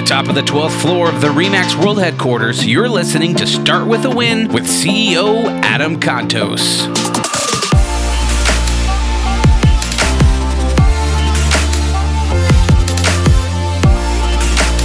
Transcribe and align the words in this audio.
Atop 0.00 0.30
of 0.30 0.34
the 0.34 0.40
12th 0.40 0.80
floor 0.80 1.10
of 1.10 1.20
the 1.20 1.28
Remax 1.28 1.78
World 1.78 1.98
Headquarters, 1.98 2.66
you're 2.66 2.88
listening 2.88 3.34
to 3.34 3.46
Start 3.46 3.86
With 3.86 4.06
a 4.06 4.10
Win 4.10 4.50
with 4.50 4.64
CEO 4.64 5.44
Adam 5.62 6.00
Contos. 6.00 6.86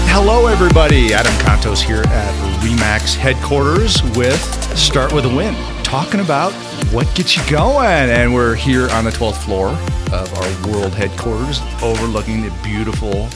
Hello, 0.09 0.47
everybody. 0.47 1.14
Adam 1.14 1.32
Contos 1.36 1.82
here 1.82 2.04
at 2.07 2.61
Remax 2.61 3.16
headquarters 3.16 4.04
with 4.18 4.38
Start 4.77 5.13
with 5.13 5.23
a 5.23 5.34
Win, 5.34 5.55
talking 5.84 6.20
about 6.20 6.52
what 6.91 7.07
gets 7.16 7.38
you 7.38 7.50
going. 7.50 7.88
And 7.88 8.34
we're 8.34 8.55
here 8.55 8.89
on 8.89 9.05
the 9.05 9.11
12th 9.11 9.45
floor 9.45 9.70
of 10.11 10.34
our 10.34 10.70
world 10.70 10.93
headquarters, 10.93 11.61
overlooking 11.82 12.41
the 12.41 12.52
beautiful 12.61 13.29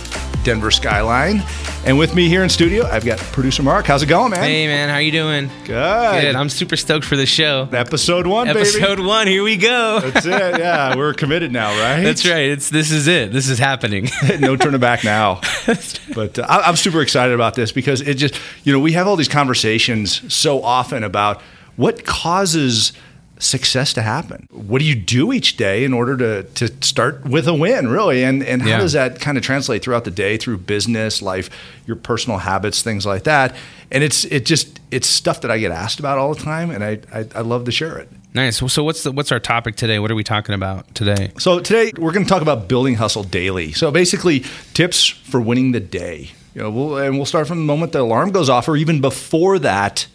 Denver 0.43 0.71
skyline. 0.71 1.41
And 1.85 1.97
with 1.97 2.13
me 2.13 2.27
here 2.27 2.43
in 2.43 2.49
studio, 2.49 2.85
I've 2.85 3.05
got 3.05 3.17
producer 3.17 3.63
Mark. 3.63 3.87
How's 3.87 4.03
it 4.03 4.07
going, 4.07 4.31
man? 4.31 4.43
Hey, 4.43 4.67
man, 4.67 4.89
how 4.89 4.97
you 4.97 5.11
doing? 5.11 5.47
Good. 5.65 6.21
Good. 6.21 6.35
I'm 6.35 6.49
super 6.49 6.75
stoked 6.75 7.05
for 7.05 7.15
the 7.15 7.25
show. 7.25 7.67
Episode 7.71 8.27
one, 8.27 8.47
Episode 8.49 8.97
baby. 8.97 9.07
one. 9.07 9.25
Here 9.27 9.41
we 9.41 9.55
go. 9.57 9.99
That's 10.01 10.25
it. 10.25 10.59
Yeah, 10.59 10.95
we're 10.97 11.13
committed 11.13 11.51
now, 11.51 11.69
right? 11.81 12.03
That's 12.03 12.27
right. 12.27 12.49
It's 12.49 12.69
this 12.69 12.91
is 12.91 13.07
it. 13.07 13.31
This 13.31 13.47
is 13.49 13.57
happening. 13.59 14.09
no 14.39 14.55
turning 14.57 14.79
back 14.81 15.03
now. 15.03 15.41
But 16.13 16.37
uh, 16.37 16.45
I- 16.49 16.61
I'm 16.63 16.75
super 16.75 17.01
excited 17.01 17.33
about 17.33 17.55
this 17.55 17.71
because 17.71 18.01
it 18.01 18.15
just, 18.15 18.39
you 18.63 18.73
know, 18.73 18.79
we 18.79 18.91
have 18.93 19.07
all 19.07 19.15
these 19.15 19.27
conversations 19.29 20.33
so 20.33 20.61
often 20.61 21.03
about 21.03 21.41
what 21.77 22.03
causes 22.05 22.91
success 23.39 23.93
to 23.93 24.01
happen. 24.01 24.47
What 24.51 24.79
do 24.79 24.85
you 24.85 24.95
do 24.95 25.31
each 25.33 25.57
day 25.57 25.83
in 25.83 25.93
order 25.93 26.15
to 26.17 26.43
to 26.67 26.67
start 26.83 27.25
with 27.25 27.47
a 27.47 27.53
win, 27.53 27.87
really? 27.87 28.23
And 28.23 28.43
and 28.43 28.61
how 28.61 28.69
Yeah. 28.69 28.77
does 28.79 28.93
that 28.93 29.19
kind 29.19 29.37
of 29.37 29.43
translate 29.43 29.81
throughout 29.83 30.03
the 30.03 30.11
day 30.11 30.37
through 30.37 30.57
business, 30.59 31.21
life, 31.21 31.49
your 31.87 31.95
personal 31.95 32.39
habits, 32.39 32.81
things 32.81 33.05
like 33.05 33.23
that? 33.23 33.55
And 33.91 34.03
it's 34.03 34.25
it 34.25 34.45
just 34.45 34.79
it's 34.91 35.07
stuff 35.07 35.41
that 35.41 35.49
I 35.51 35.57
get 35.57 35.71
asked 35.71 35.99
about 35.99 36.17
all 36.17 36.33
the 36.33 36.41
time, 36.41 36.69
and 36.69 36.83
I 36.83 36.99
I, 37.13 37.25
I 37.35 37.41
love 37.41 37.63
to 37.65 37.71
share 37.71 37.97
it. 37.97 38.09
nice. 38.35 38.57
So 38.71 38.83
what's 38.83 39.03
the 39.03 39.11
what's 39.11 39.31
our 39.31 39.39
topic 39.39 39.75
today? 39.77 39.97
What 39.99 40.11
are 40.11 40.15
we 40.15 40.23
talking 40.23 40.53
about 40.53 40.93
today? 40.93 41.31
So 41.39 41.59
today 41.59 41.91
we're 41.97 42.11
going 42.11 42.25
to 42.25 42.29
talk 42.29 42.41
about 42.43 42.67
building 42.67 42.95
hustle 42.95 43.23
daily. 43.23 43.71
So 43.71 43.89
basically, 43.89 44.43
tips 44.73 45.07
for 45.07 45.39
winning 45.41 45.71
the 45.71 45.79
day. 45.79 46.31
You 46.55 46.63
know, 46.63 46.71
we'll, 46.71 46.97
and 46.97 47.15
we'll 47.15 47.25
start 47.25 47.47
from 47.47 47.59
the 47.59 47.63
moment 47.63 47.91
the 47.93 48.01
alarm 48.01 48.31
goes 48.31 48.49
off, 48.49 48.67
or 48.67 48.75
even 48.75 48.99
before 49.01 49.59
that, 49.59 50.07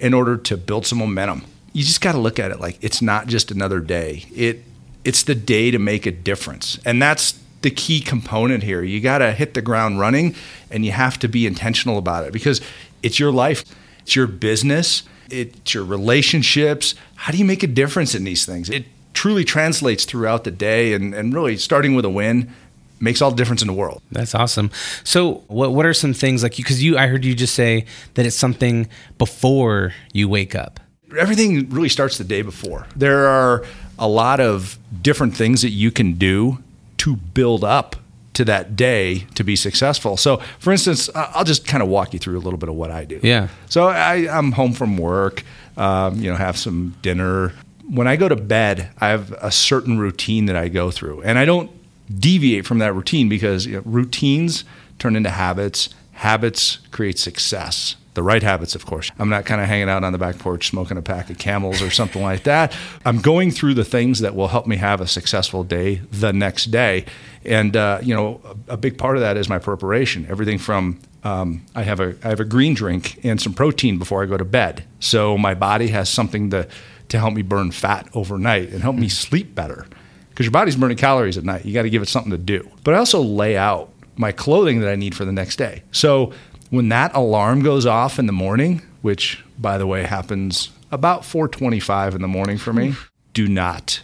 in 0.00 0.14
order 0.14 0.36
to 0.38 0.56
build 0.56 0.86
some 0.86 0.98
momentum. 0.98 1.42
You 1.72 1.84
just 1.84 2.00
got 2.00 2.12
to 2.12 2.18
look 2.18 2.38
at 2.38 2.50
it 2.50 2.60
like 2.60 2.78
it's 2.82 3.00
not 3.00 3.26
just 3.26 3.50
another 3.50 3.80
day. 3.80 4.26
It 4.34 4.62
it's 5.04 5.22
the 5.22 5.34
day 5.34 5.70
to 5.70 5.78
make 5.78 6.06
a 6.06 6.12
difference, 6.12 6.78
and 6.84 7.00
that's 7.00 7.38
the 7.62 7.70
key 7.70 8.00
component 8.00 8.62
here. 8.62 8.82
You 8.82 9.00
got 9.00 9.18
to 9.18 9.32
hit 9.32 9.54
the 9.54 9.62
ground 9.62 9.98
running, 9.98 10.34
and 10.70 10.84
you 10.84 10.92
have 10.92 11.18
to 11.20 11.28
be 11.28 11.46
intentional 11.46 11.98
about 11.98 12.24
it 12.24 12.32
because 12.32 12.60
it's 13.02 13.18
your 13.18 13.32
life, 13.32 13.64
it's 14.00 14.14
your 14.14 14.26
business, 14.26 15.04
it's 15.30 15.72
your 15.74 15.84
relationships. 15.84 16.94
How 17.16 17.32
do 17.32 17.38
you 17.38 17.44
make 17.44 17.62
a 17.62 17.68
difference 17.68 18.14
in 18.14 18.24
these 18.24 18.44
things? 18.44 18.68
It 18.68 18.84
truly 19.14 19.44
translates 19.44 20.04
throughout 20.04 20.44
the 20.44 20.50
day, 20.50 20.92
and, 20.92 21.14
and 21.14 21.32
really 21.34 21.56
starting 21.56 21.94
with 21.94 22.04
a 22.04 22.10
win 22.10 22.52
makes 23.00 23.20
all 23.20 23.30
the 23.30 23.36
difference 23.36 23.60
in 23.62 23.66
the 23.66 23.74
world. 23.74 24.00
That's 24.12 24.34
awesome. 24.34 24.70
So, 25.04 25.44
what 25.48 25.72
what 25.72 25.86
are 25.86 25.94
some 25.94 26.14
things 26.14 26.42
like 26.42 26.58
you? 26.58 26.64
Because 26.64 26.82
you, 26.82 26.96
I 26.96 27.08
heard 27.08 27.24
you 27.24 27.34
just 27.34 27.54
say 27.54 27.86
that 28.14 28.26
it's 28.26 28.36
something 28.36 28.88
before 29.18 29.92
you 30.12 30.28
wake 30.28 30.54
up. 30.54 30.80
Everything 31.18 31.68
really 31.70 31.88
starts 31.88 32.18
the 32.18 32.24
day 32.24 32.42
before. 32.42 32.86
There 32.96 33.26
are 33.26 33.64
a 33.98 34.08
lot 34.08 34.40
of 34.40 34.78
different 35.00 35.36
things 35.36 35.62
that 35.62 35.70
you 35.70 35.90
can 35.90 36.14
do 36.14 36.58
to 36.98 37.16
build 37.16 37.64
up 37.64 37.96
to 38.34 38.44
that 38.46 38.76
day 38.76 39.20
to 39.34 39.44
be 39.44 39.56
successful. 39.56 40.16
So, 40.16 40.38
for 40.58 40.72
instance, 40.72 41.10
I'll 41.14 41.44
just 41.44 41.66
kind 41.66 41.82
of 41.82 41.88
walk 41.88 42.12
you 42.12 42.18
through 42.18 42.38
a 42.38 42.40
little 42.40 42.58
bit 42.58 42.68
of 42.68 42.74
what 42.74 42.90
I 42.90 43.04
do. 43.04 43.20
Yeah. 43.22 43.48
So 43.68 43.88
I, 43.88 44.28
I'm 44.34 44.52
home 44.52 44.72
from 44.72 44.96
work, 44.96 45.44
um, 45.76 46.18
you 46.18 46.30
know, 46.30 46.36
have 46.36 46.56
some 46.56 46.96
dinner. 47.02 47.52
When 47.88 48.06
I 48.06 48.16
go 48.16 48.28
to 48.28 48.36
bed, 48.36 48.90
I 48.98 49.08
have 49.08 49.32
a 49.32 49.50
certain 49.50 49.98
routine 49.98 50.46
that 50.46 50.56
I 50.56 50.68
go 50.68 50.90
through, 50.90 51.22
and 51.22 51.38
I 51.38 51.44
don't 51.44 51.70
deviate 52.18 52.66
from 52.66 52.78
that 52.78 52.94
routine 52.94 53.28
because 53.28 53.66
you 53.66 53.76
know, 53.76 53.82
routines 53.84 54.64
turn 54.98 55.16
into 55.16 55.30
habits. 55.30 55.90
Habits 56.12 56.78
create 56.90 57.18
success. 57.18 57.96
The 58.14 58.22
right 58.22 58.42
habits, 58.42 58.74
of 58.74 58.84
course. 58.84 59.10
I'm 59.18 59.30
not 59.30 59.46
kind 59.46 59.60
of 59.60 59.68
hanging 59.68 59.88
out 59.88 60.04
on 60.04 60.12
the 60.12 60.18
back 60.18 60.38
porch 60.38 60.68
smoking 60.68 60.98
a 60.98 61.02
pack 61.02 61.30
of 61.30 61.38
camels 61.38 61.80
or 61.80 61.90
something 61.90 62.22
like 62.22 62.42
that. 62.44 62.76
I'm 63.04 63.20
going 63.20 63.50
through 63.50 63.74
the 63.74 63.84
things 63.84 64.20
that 64.20 64.34
will 64.34 64.48
help 64.48 64.66
me 64.66 64.76
have 64.76 65.00
a 65.00 65.06
successful 65.06 65.64
day 65.64 66.02
the 66.10 66.32
next 66.32 66.66
day. 66.66 67.06
And, 67.44 67.76
uh, 67.76 68.00
you 68.02 68.14
know, 68.14 68.40
a, 68.68 68.74
a 68.74 68.76
big 68.76 68.98
part 68.98 69.16
of 69.16 69.22
that 69.22 69.36
is 69.36 69.48
my 69.48 69.58
preparation. 69.58 70.26
Everything 70.28 70.58
from 70.58 71.00
um, 71.24 71.64
I 71.74 71.82
have 71.82 72.00
a 72.00 72.16
I 72.24 72.28
have 72.28 72.40
a 72.40 72.44
green 72.44 72.74
drink 72.74 73.24
and 73.24 73.40
some 73.40 73.54
protein 73.54 73.98
before 73.98 74.22
I 74.22 74.26
go 74.26 74.36
to 74.36 74.44
bed, 74.44 74.84
so 74.98 75.38
my 75.38 75.54
body 75.54 75.88
has 75.88 76.08
something 76.08 76.50
to 76.50 76.68
to 77.08 77.18
help 77.18 77.34
me 77.34 77.42
burn 77.42 77.70
fat 77.70 78.08
overnight 78.14 78.70
and 78.70 78.82
help 78.82 78.96
me 78.96 79.08
sleep 79.08 79.54
better. 79.54 79.86
Because 80.30 80.46
your 80.46 80.52
body's 80.52 80.76
burning 80.76 80.96
calories 80.96 81.36
at 81.36 81.44
night, 81.44 81.64
you 81.64 81.74
got 81.74 81.82
to 81.82 81.90
give 81.90 82.02
it 82.02 82.08
something 82.08 82.32
to 82.32 82.38
do. 82.38 82.68
But 82.84 82.94
I 82.94 82.98
also 82.98 83.20
lay 83.20 83.56
out 83.56 83.92
my 84.16 84.32
clothing 84.32 84.80
that 84.80 84.90
I 84.90 84.96
need 84.96 85.14
for 85.14 85.24
the 85.24 85.32
next 85.32 85.56
day. 85.56 85.82
So 85.92 86.32
when 86.72 86.88
that 86.88 87.14
alarm 87.14 87.62
goes 87.62 87.84
off 87.84 88.18
in 88.18 88.24
the 88.24 88.32
morning, 88.32 88.80
which 89.02 89.44
by 89.58 89.76
the 89.76 89.86
way 89.86 90.04
happens 90.04 90.70
about 90.90 91.20
4:25 91.22 92.14
in 92.14 92.22
the 92.22 92.28
morning 92.28 92.56
for 92.56 92.72
me, 92.72 92.94
do 93.34 93.46
not 93.46 94.00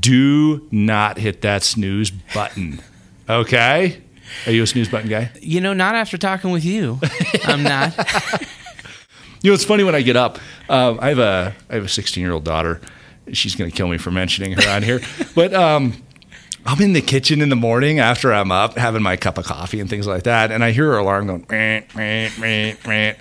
do 0.00 0.66
not 0.70 1.18
hit 1.18 1.42
that 1.42 1.62
snooze 1.62 2.10
button. 2.10 2.80
Okay? 3.28 4.00
Are 4.46 4.52
you 4.52 4.62
a 4.62 4.66
snooze 4.66 4.88
button 4.88 5.08
guy? 5.08 5.30
You 5.40 5.60
know, 5.60 5.72
not 5.72 5.94
after 5.94 6.16
talking 6.16 6.50
with 6.50 6.64
you. 6.64 7.00
I'm 7.44 7.62
not. 7.62 7.94
You 9.40 9.52
know, 9.52 9.54
it's 9.54 9.64
funny 9.64 9.84
when 9.84 9.94
I 9.94 10.02
get 10.02 10.16
up. 10.16 10.40
Um, 10.68 10.98
I 11.00 11.10
have 11.10 11.20
a 11.20 11.54
I 11.70 11.74
have 11.74 11.84
a 11.84 11.88
16 11.88 12.20
year 12.20 12.32
old 12.32 12.42
daughter. 12.42 12.80
She's 13.32 13.54
going 13.54 13.70
to 13.70 13.76
kill 13.76 13.86
me 13.86 13.96
for 13.96 14.10
mentioning 14.10 14.50
her 14.50 14.68
on 14.68 14.82
here, 14.82 15.00
but 15.36 15.54
um, 15.54 15.94
I'm 16.68 16.82
in 16.82 16.92
the 16.92 17.00
kitchen 17.00 17.40
in 17.40 17.48
the 17.48 17.56
morning 17.56 17.98
after 17.98 18.30
I'm 18.30 18.52
up 18.52 18.76
having 18.76 19.02
my 19.02 19.16
cup 19.16 19.38
of 19.38 19.46
coffee 19.46 19.80
and 19.80 19.88
things 19.88 20.06
like 20.06 20.24
that, 20.24 20.52
and 20.52 20.62
I 20.62 20.70
hear 20.70 20.84
her 20.92 20.98
alarm 20.98 21.26
going. 21.26 21.46
"Meh, 21.48 21.80
meh, 21.94 22.28
meh, 22.38 22.74
meh." 22.86 23.14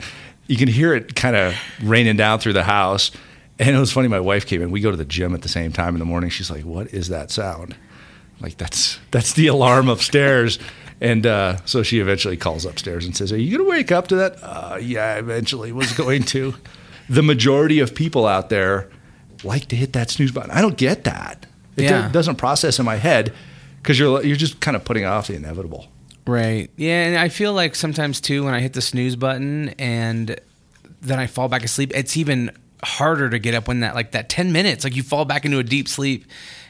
You 0.48 0.58
can 0.58 0.68
hear 0.68 0.94
it 0.94 1.16
kind 1.16 1.34
of 1.34 1.56
raining 1.82 2.18
down 2.18 2.40
through 2.40 2.54
the 2.54 2.64
house. 2.64 3.10
And 3.58 3.74
it 3.74 3.80
was 3.80 3.90
funny. 3.90 4.10
My 4.10 4.20
wife 4.20 4.46
came 4.46 4.62
in. 4.62 4.70
We 4.70 4.82
go 4.82 4.92
to 4.92 4.98
the 4.98 5.06
gym 5.06 5.34
at 5.34 5.44
the 5.44 5.48
same 5.48 5.72
time 5.72 5.96
in 5.96 6.00
the 6.00 6.06
morning. 6.06 6.30
She's 6.30 6.52
like, 6.52 6.66
"What 6.66 6.94
is 6.94 7.08
that 7.08 7.32
sound?" 7.32 7.74
I'm 7.74 8.44
like 8.44 8.58
that's 8.58 9.00
that's 9.12 9.32
the 9.32 9.48
alarm 9.48 9.88
upstairs. 9.88 10.60
And 11.00 11.26
uh, 11.26 11.64
so 11.64 11.84
she 11.84 12.02
eventually 12.02 12.36
calls 12.36 12.66
upstairs 12.66 13.06
and 13.06 13.16
says, 13.16 13.32
"Are 13.32 13.38
you 13.38 13.58
going 13.58 13.64
to 13.64 13.78
wake 13.78 13.94
up 13.94 14.10
to 14.10 14.18
that?" 14.18 14.36
Uh, 14.44 14.78
yeah, 14.82 15.14
I 15.14 15.20
eventually 15.20 15.72
was 15.72 15.94
going 15.94 16.24
to. 16.24 16.54
the 17.10 17.24
majority 17.24 17.80
of 17.80 17.96
people 17.96 18.28
out 18.28 18.50
there 18.50 18.90
like 19.46 19.68
to 19.68 19.78
hit 19.78 19.94
that 19.94 20.10
snooze 20.10 20.34
button. 20.34 20.52
I 20.52 20.60
don't 20.60 20.76
get 20.76 21.06
that. 21.06 21.47
It 21.78 21.88
do- 21.88 22.12
doesn't 22.12 22.36
process 22.36 22.80
in 22.80 22.86
my 22.86 22.96
head 22.96 23.34
because 23.82 24.00
you're 24.00 24.24
you're 24.24 24.36
just 24.36 24.60
kind 24.60 24.76
of 24.76 24.84
putting 24.84 25.06
off 25.06 25.28
the 25.28 25.36
inevitable. 25.36 25.88
Right. 26.26 26.70
Yeah, 26.76 27.06
and 27.06 27.18
I 27.18 27.30
feel 27.30 27.54
like 27.54 27.74
sometimes 27.76 28.20
too 28.20 28.44
when 28.44 28.54
I 28.54 28.60
hit 28.60 28.74
the 28.74 28.82
snooze 28.82 29.16
button 29.16 29.70
and 29.80 30.40
then 31.02 31.20
I 31.20 31.28
fall 31.28 31.48
back 31.48 31.64
asleep, 31.64 31.92
it's 31.96 32.18
even 32.18 32.52
harder 32.84 33.30
to 33.30 33.40
get 33.40 33.54
up 33.56 33.68
when 33.68 33.80
that 33.80 33.96
like 33.96 34.12
that 34.12 34.30
10 34.30 34.52
minutes 34.52 34.84
like 34.84 34.96
you 34.96 35.02
fall 35.02 35.26
back 35.26 35.46
into 35.46 35.58
a 35.58 35.64
deep 35.64 35.88
sleep 35.88 36.26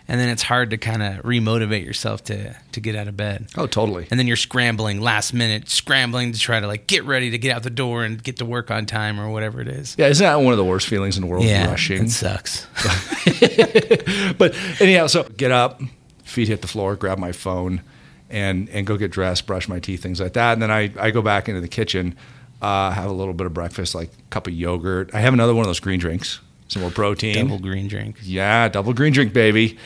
and 0.07 0.19
then 0.19 0.29
it's 0.29 0.43
hard 0.43 0.69
to 0.69 0.77
kind 0.77 1.03
of 1.03 1.23
remotivate 1.23 1.83
yourself 1.85 2.23
to 2.25 2.55
to 2.71 2.79
get 2.79 2.95
out 2.95 3.07
of 3.07 3.17
bed. 3.17 3.47
Oh, 3.57 3.67
totally. 3.67 4.07
And 4.09 4.19
then 4.19 4.27
you're 4.27 4.37
scrambling 4.37 5.01
last 5.01 5.33
minute, 5.33 5.69
scrambling 5.69 6.31
to 6.31 6.39
try 6.39 6.59
to 6.59 6.67
like 6.67 6.87
get 6.87 7.03
ready 7.03 7.31
to 7.31 7.37
get 7.37 7.55
out 7.55 7.63
the 7.63 7.69
door 7.69 8.03
and 8.03 8.21
get 8.21 8.37
to 8.37 8.45
work 8.45 8.71
on 8.71 8.85
time 8.85 9.19
or 9.19 9.29
whatever 9.29 9.59
it 9.61 9.67
is. 9.67 9.95
Yeah, 9.97 10.07
isn't 10.07 10.23
that 10.23 10.35
one 10.35 10.53
of 10.53 10.57
the 10.57 10.65
worst 10.65 10.87
feelings 10.87 11.17
in 11.17 11.21
the 11.21 11.27
world? 11.27 11.43
Yeah, 11.43 11.69
rushing. 11.69 12.05
it 12.05 12.09
sucks. 12.09 12.67
but 14.37 14.55
anyhow, 14.79 15.07
so 15.07 15.23
get 15.23 15.51
up, 15.51 15.81
feet 16.23 16.47
hit 16.47 16.61
the 16.61 16.67
floor, 16.67 16.95
grab 16.95 17.17
my 17.17 17.31
phone, 17.31 17.81
and 18.29 18.69
and 18.69 18.87
go 18.87 18.97
get 18.97 19.11
dressed, 19.11 19.45
brush 19.45 19.67
my 19.67 19.79
teeth, 19.79 20.01
things 20.01 20.21
like 20.21 20.33
that. 20.33 20.53
And 20.53 20.61
then 20.61 20.71
I, 20.71 20.91
I 20.99 21.11
go 21.11 21.21
back 21.21 21.49
into 21.49 21.61
the 21.61 21.67
kitchen, 21.67 22.15
uh, 22.61 22.91
have 22.91 23.09
a 23.09 23.13
little 23.13 23.33
bit 23.33 23.45
of 23.45 23.53
breakfast, 23.53 23.93
like 23.93 24.09
a 24.09 24.29
cup 24.29 24.47
of 24.47 24.53
yogurt. 24.53 25.13
I 25.13 25.19
have 25.19 25.33
another 25.33 25.53
one 25.53 25.63
of 25.63 25.67
those 25.67 25.79
green 25.79 25.99
drinks, 25.99 26.39
some 26.67 26.81
more 26.81 26.91
protein. 26.91 27.47
Double 27.47 27.59
green 27.59 27.87
drink. 27.87 28.17
Yeah, 28.21 28.67
double 28.69 28.93
green 28.93 29.13
drink, 29.13 29.33
baby. 29.33 29.77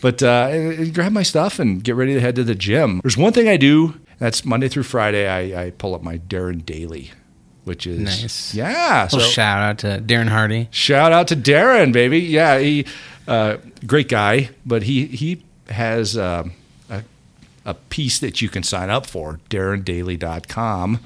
But 0.00 0.22
uh, 0.22 0.48
and 0.50 0.94
grab 0.94 1.12
my 1.12 1.22
stuff 1.22 1.58
and 1.58 1.82
get 1.84 1.94
ready 1.94 2.14
to 2.14 2.20
head 2.20 2.34
to 2.36 2.44
the 2.44 2.54
gym. 2.54 3.00
There's 3.02 3.16
one 3.16 3.32
thing 3.32 3.48
I 3.48 3.56
do. 3.56 3.94
That's 4.18 4.44
Monday 4.44 4.68
through 4.68 4.84
Friday. 4.84 5.28
I, 5.28 5.66
I 5.66 5.70
pull 5.70 5.94
up 5.94 6.02
my 6.02 6.18
Darren 6.18 6.64
Daily, 6.64 7.10
which 7.64 7.86
is 7.86 7.98
Nice. 8.00 8.54
Yeah. 8.54 9.08
So 9.08 9.18
shout 9.18 9.62
out 9.62 9.78
to 9.78 10.02
Darren 10.04 10.28
Hardy. 10.28 10.68
Shout 10.70 11.12
out 11.12 11.28
to 11.28 11.36
Darren, 11.36 11.92
baby. 11.92 12.18
Yeah, 12.20 12.58
he 12.58 12.86
uh, 13.28 13.56
great 13.86 14.08
guy, 14.08 14.50
but 14.64 14.84
he 14.84 15.06
he 15.06 15.42
has 15.68 16.16
um, 16.16 16.52
a, 16.88 17.02
a 17.64 17.74
piece 17.74 18.18
that 18.20 18.40
you 18.42 18.48
can 18.48 18.62
sign 18.62 18.88
up 18.90 19.06
for, 19.06 19.40
darrendaily.com. 19.50 21.00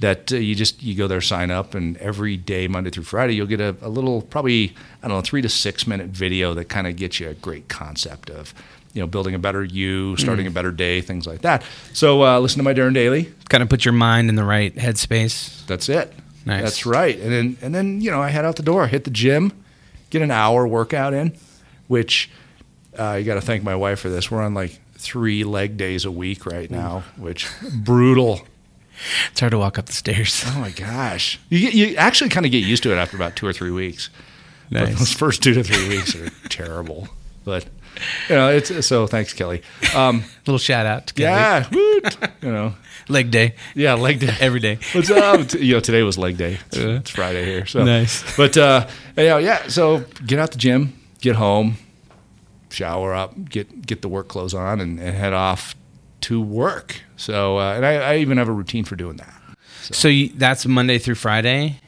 That 0.00 0.30
uh, 0.30 0.36
you 0.36 0.54
just 0.54 0.82
you 0.82 0.94
go 0.94 1.06
there, 1.06 1.20
sign 1.20 1.50
up, 1.50 1.74
and 1.74 1.96
every 1.96 2.36
day, 2.36 2.68
Monday 2.68 2.90
through 2.90 3.04
Friday, 3.04 3.34
you'll 3.34 3.46
get 3.46 3.60
a, 3.60 3.74
a 3.80 3.88
little, 3.88 4.20
probably 4.20 4.74
I 5.02 5.08
don't 5.08 5.16
know, 5.16 5.22
three 5.22 5.40
to 5.42 5.48
six 5.48 5.86
minute 5.86 6.08
video 6.08 6.52
that 6.54 6.66
kind 6.66 6.86
of 6.86 6.96
gets 6.96 7.18
you 7.18 7.28
a 7.28 7.34
great 7.34 7.68
concept 7.68 8.28
of 8.28 8.52
you 8.92 9.02
know, 9.02 9.06
building 9.06 9.34
a 9.34 9.38
better 9.38 9.62
you, 9.62 10.16
starting 10.16 10.46
a 10.46 10.50
better 10.50 10.70
day, 10.70 11.02
things 11.02 11.26
like 11.26 11.42
that. 11.42 11.62
So 11.92 12.24
uh, 12.24 12.40
listen 12.40 12.58
to 12.58 12.62
my 12.62 12.72
Darren 12.72 12.94
Daily. 12.94 13.30
Kind 13.50 13.62
of 13.62 13.68
put 13.68 13.84
your 13.84 13.92
mind 13.92 14.30
in 14.30 14.36
the 14.36 14.44
right 14.44 14.74
headspace. 14.74 15.66
That's 15.66 15.90
it. 15.90 16.14
Nice. 16.46 16.62
That's 16.62 16.86
right. 16.86 17.18
And 17.18 17.30
then 17.30 17.58
and 17.60 17.74
then 17.74 18.00
you 18.00 18.10
know 18.10 18.22
I 18.22 18.30
head 18.30 18.46
out 18.46 18.56
the 18.56 18.62
door, 18.62 18.86
hit 18.86 19.04
the 19.04 19.10
gym, 19.10 19.52
get 20.08 20.22
an 20.22 20.30
hour 20.30 20.66
workout 20.66 21.12
in, 21.12 21.36
which 21.88 22.30
uh, 22.98 23.14
you 23.18 23.24
got 23.24 23.34
to 23.34 23.40
thank 23.42 23.62
my 23.62 23.74
wife 23.76 24.00
for 24.00 24.08
this. 24.08 24.30
We're 24.30 24.42
on 24.42 24.54
like 24.54 24.78
three 24.94 25.44
leg 25.44 25.76
days 25.76 26.06
a 26.06 26.10
week 26.10 26.46
right 26.46 26.70
now, 26.70 27.04
which 27.16 27.48
brutal. 27.74 28.46
It's 29.30 29.40
hard 29.40 29.50
to 29.52 29.58
walk 29.58 29.78
up 29.78 29.86
the 29.86 29.92
stairs. 29.92 30.42
Oh 30.46 30.58
my 30.60 30.70
gosh, 30.70 31.38
you 31.50 31.58
you 31.58 31.96
actually 31.96 32.30
kind 32.30 32.46
of 32.46 32.52
get 32.52 32.64
used 32.64 32.82
to 32.84 32.92
it 32.92 32.96
after 32.96 33.16
about 33.16 33.36
two 33.36 33.46
or 33.46 33.52
three 33.52 33.70
weeks. 33.70 34.10
But 34.70 34.96
those 34.96 35.12
first 35.12 35.42
two 35.42 35.54
to 35.54 35.62
three 35.62 35.88
weeks 35.88 36.14
are 36.16 36.28
terrible. 36.48 37.08
But 37.44 37.66
you 38.28 38.34
know, 38.34 38.50
it's 38.50 38.84
so 38.86 39.06
thanks, 39.06 39.32
Kelly. 39.32 39.62
Um, 39.94 40.24
Little 40.46 40.58
shout 40.58 40.86
out 40.86 41.06
to 41.08 41.14
Kelly. 41.14 41.28
yeah, 41.30 41.68
woot, 41.70 42.18
you 42.42 42.50
know, 42.52 42.74
Leg 43.08 43.30
day 43.30 43.54
yeah, 43.76 43.94
leg 43.94 44.18
day. 44.18 44.34
every 44.40 44.58
day. 44.60 44.78
What's 44.92 45.10
up? 45.10 45.52
You 45.54 45.74
know, 45.74 45.80
today 45.80 46.02
was 46.02 46.18
leg 46.18 46.36
day. 46.36 46.58
It's, 46.66 46.76
Yeah. 46.78 46.96
it's 46.96 47.10
Friday 47.10 47.44
here. 47.44 47.64
So 47.66 47.84
Nice. 47.84 48.36
But 48.36 48.56
uh, 48.56 48.88
yeah, 49.16 49.38
yeah. 49.38 49.68
So 49.68 50.04
get 50.26 50.40
out 50.40 50.50
the 50.50 50.58
gym, 50.58 50.98
get 51.20 51.36
home, 51.36 51.76
shower 52.70 53.14
up, 53.14 53.48
get 53.48 53.86
get 53.86 54.02
the 54.02 54.08
work 54.08 54.26
clothes 54.28 54.54
on, 54.54 54.80
and, 54.80 54.98
and 54.98 55.16
head 55.16 55.32
off 55.32 55.76
to 56.22 56.40
work. 56.40 57.02
So 57.16 57.58
uh, 57.58 57.74
and 57.74 57.86
I, 57.86 57.94
I 57.94 58.16
even 58.18 58.38
have 58.38 58.48
a 58.48 58.52
routine 58.52 58.84
for 58.84 58.96
doing 58.96 59.16
that. 59.16 59.34
So 59.92 60.08
you, 60.08 60.30
that's 60.34 60.66
Monday 60.66 60.98
through 60.98 61.14
Friday. 61.14 61.80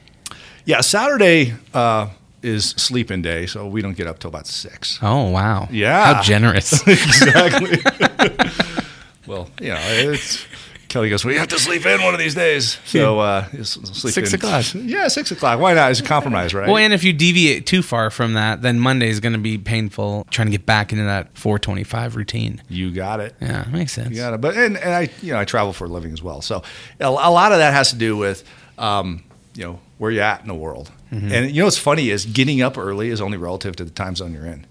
Yeah, 0.64 0.82
Saturday 0.82 1.54
uh, 1.74 2.10
is 2.42 2.70
sleeping 2.70 3.22
day, 3.22 3.46
so 3.46 3.66
we 3.66 3.82
don't 3.82 3.96
get 3.96 4.06
up 4.06 4.18
till 4.18 4.28
about 4.28 4.46
six. 4.46 4.98
Oh 5.02 5.30
wow. 5.30 5.68
Yeah. 5.70 6.14
How 6.14 6.22
generous. 6.22 6.72
exactly. 6.86 7.78
well, 9.26 9.50
you 9.60 9.68
know, 9.68 9.80
it's 9.80 10.44
Kelly 10.88 11.10
goes, 11.10 11.24
"We 11.24 11.36
have 11.36 11.48
to 11.48 11.58
sleep 11.58 11.84
in 11.86 12.02
one 12.02 12.14
of 12.14 12.18
these 12.20 12.34
days." 12.34 12.78
So 12.86 13.18
uh, 13.20 13.46
it's- 13.52 13.70
sleep 13.70 14.14
Six 14.14 14.32
in. 14.32 14.36
o'clock. 14.40 14.64
Yeah, 14.74 15.08
six 15.08 15.30
o'clock. 15.30 15.60
Why 15.60 15.74
not? 15.74 15.90
It's 15.90 16.00
a 16.00 16.04
compromise, 16.04 16.54
right? 16.54 16.66
well, 16.66 16.78
and 16.78 16.92
if 16.92 17.04
you 17.04 17.12
deviate 17.12 17.66
too 17.66 17.82
far 17.82 18.10
from 18.10 18.32
that, 18.34 18.62
then 18.62 18.80
Monday 18.80 19.08
is 19.08 19.20
going 19.20 19.34
to 19.34 19.38
be 19.38 19.58
painful. 19.58 20.26
Trying 20.30 20.46
to 20.48 20.52
get 20.52 20.64
back 20.66 20.92
into 20.92 21.04
that 21.04 21.36
425 21.36 22.16
routine. 22.16 22.62
you 22.68 22.90
got 22.90 23.20
it. 23.20 23.34
Yeah, 23.40 23.64
makes 23.70 23.92
sense. 23.92 24.10
You 24.10 24.16
got 24.16 24.34
it. 24.34 24.40
But 24.40 24.56
and, 24.56 24.76
and 24.78 24.94
I, 24.94 25.10
you 25.22 25.32
know, 25.32 25.38
I 25.40 25.44
travel 25.44 25.72
for 25.72 25.84
a 25.84 25.88
living 25.88 26.12
as 26.12 26.22
well. 26.22 26.40
So 26.42 26.62
a, 27.00 27.10
lot 27.10 27.52
of 27.52 27.58
that 27.58 27.72
has 27.74 27.90
to 27.90 27.96
do 27.96 28.16
with, 28.16 28.42
um, 28.78 29.22
you 29.54 29.64
know, 29.64 29.80
where 29.98 30.10
you're 30.10 30.22
at 30.24 30.40
in 30.40 30.48
the 30.48 30.54
world. 30.54 30.90
Mm-hmm. 31.12 31.32
And 31.32 31.50
you 31.50 31.60
know 31.62 31.66
what's 31.66 31.78
funny 31.78 32.10
is 32.10 32.24
getting 32.26 32.60
up 32.62 32.76
early 32.78 33.08
is 33.08 33.20
only 33.20 33.36
relative 33.38 33.76
to 33.76 33.84
the 33.84 33.90
time 33.90 34.14
zone 34.16 34.32
you're 34.32 34.46
in. 34.46 34.66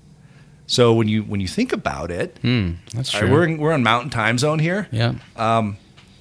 So 0.67 0.93
when 0.93 1.07
you 1.07 1.23
when 1.23 1.39
you 1.39 1.47
think 1.47 1.71
about 1.73 2.11
it, 2.11 2.37
Hmm, 2.41 2.71
that's 2.93 3.09
true. 3.11 3.21
right, 3.21 3.31
we're 3.31 3.43
in, 3.45 3.57
we're 3.57 3.71
on 3.73 3.83
Mountain 3.83 4.09
Time 4.11 4.37
Zone 4.37 4.59
here. 4.59 4.87
yeah. 4.91 5.13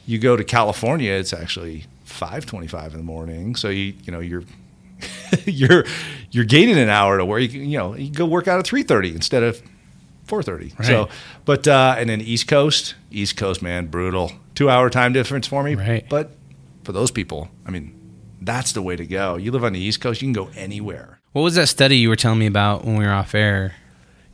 You 0.06 0.18
go 0.18 0.36
to 0.36 0.44
California, 0.44 1.12
it's 1.12 1.32
actually 1.32 1.84
five 2.04 2.46
twenty-five 2.46 2.92
in 2.92 2.98
the 2.98 3.04
morning. 3.04 3.56
So 3.56 3.68
you 3.68 3.94
you 4.04 4.12
know 4.12 4.20
you're 4.20 4.44
you're 5.44 5.84
you're 6.30 6.44
gaining 6.44 6.78
an 6.78 6.88
hour 6.88 7.18
to 7.18 7.24
where 7.24 7.38
you 7.38 7.48
can 7.48 7.68
you 7.68 7.78
know 7.78 7.94
you 7.94 8.06
can 8.06 8.14
go 8.14 8.26
work 8.26 8.48
out 8.48 8.58
at 8.58 8.66
three 8.66 8.82
thirty 8.82 9.14
instead 9.14 9.42
of 9.42 9.60
four 10.24 10.42
thirty. 10.42 10.72
So, 10.82 11.08
but 11.44 11.66
uh, 11.68 11.96
and 11.98 12.08
then 12.08 12.20
East 12.20 12.48
Coast, 12.48 12.94
East 13.10 13.36
Coast 13.36 13.62
man, 13.62 13.86
brutal 13.86 14.32
two 14.54 14.70
hour 14.70 14.90
time 14.90 15.12
difference 15.12 15.46
for 15.46 15.62
me. 15.62 15.74
Right. 15.74 16.08
But 16.08 16.32
for 16.84 16.92
those 16.92 17.10
people, 17.10 17.48
I 17.66 17.70
mean, 17.70 17.94
that's 18.40 18.72
the 18.72 18.82
way 18.82 18.96
to 18.96 19.06
go. 19.06 19.36
You 19.36 19.52
live 19.52 19.64
on 19.64 19.72
the 19.72 19.80
East 19.80 20.00
Coast, 20.00 20.22
you 20.22 20.26
can 20.26 20.32
go 20.32 20.50
anywhere. 20.56 21.20
What 21.32 21.42
was 21.42 21.56
that 21.56 21.68
study 21.68 21.98
you 21.98 22.08
were 22.08 22.16
telling 22.16 22.38
me 22.38 22.46
about 22.46 22.84
when 22.84 22.96
we 22.96 23.04
were 23.04 23.12
off 23.12 23.34
air? 23.34 23.74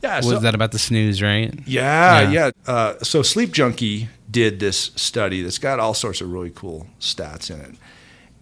Yeah. 0.03 0.17
Was 0.17 0.25
so- 0.27 0.39
that 0.39 0.53
about 0.53 0.71
the 0.73 0.79
snooze, 0.79 1.21
right? 1.21 1.53
Yeah, 1.65 2.21
Yeah. 2.29 2.29
yeah. 2.67 2.71
Uh, 2.71 2.93
so 3.03 3.21
Sleep 3.23 3.51
Junkie 3.51 4.09
did 4.29 4.59
this 4.59 4.91
study 4.95 5.41
that's 5.41 5.57
got 5.59 5.79
all 5.79 5.93
sorts 5.93 6.19
of 6.21 6.31
really 6.31 6.51
cool 6.53 6.87
stats 6.99 7.49
in 7.49 7.59
it, 7.61 7.75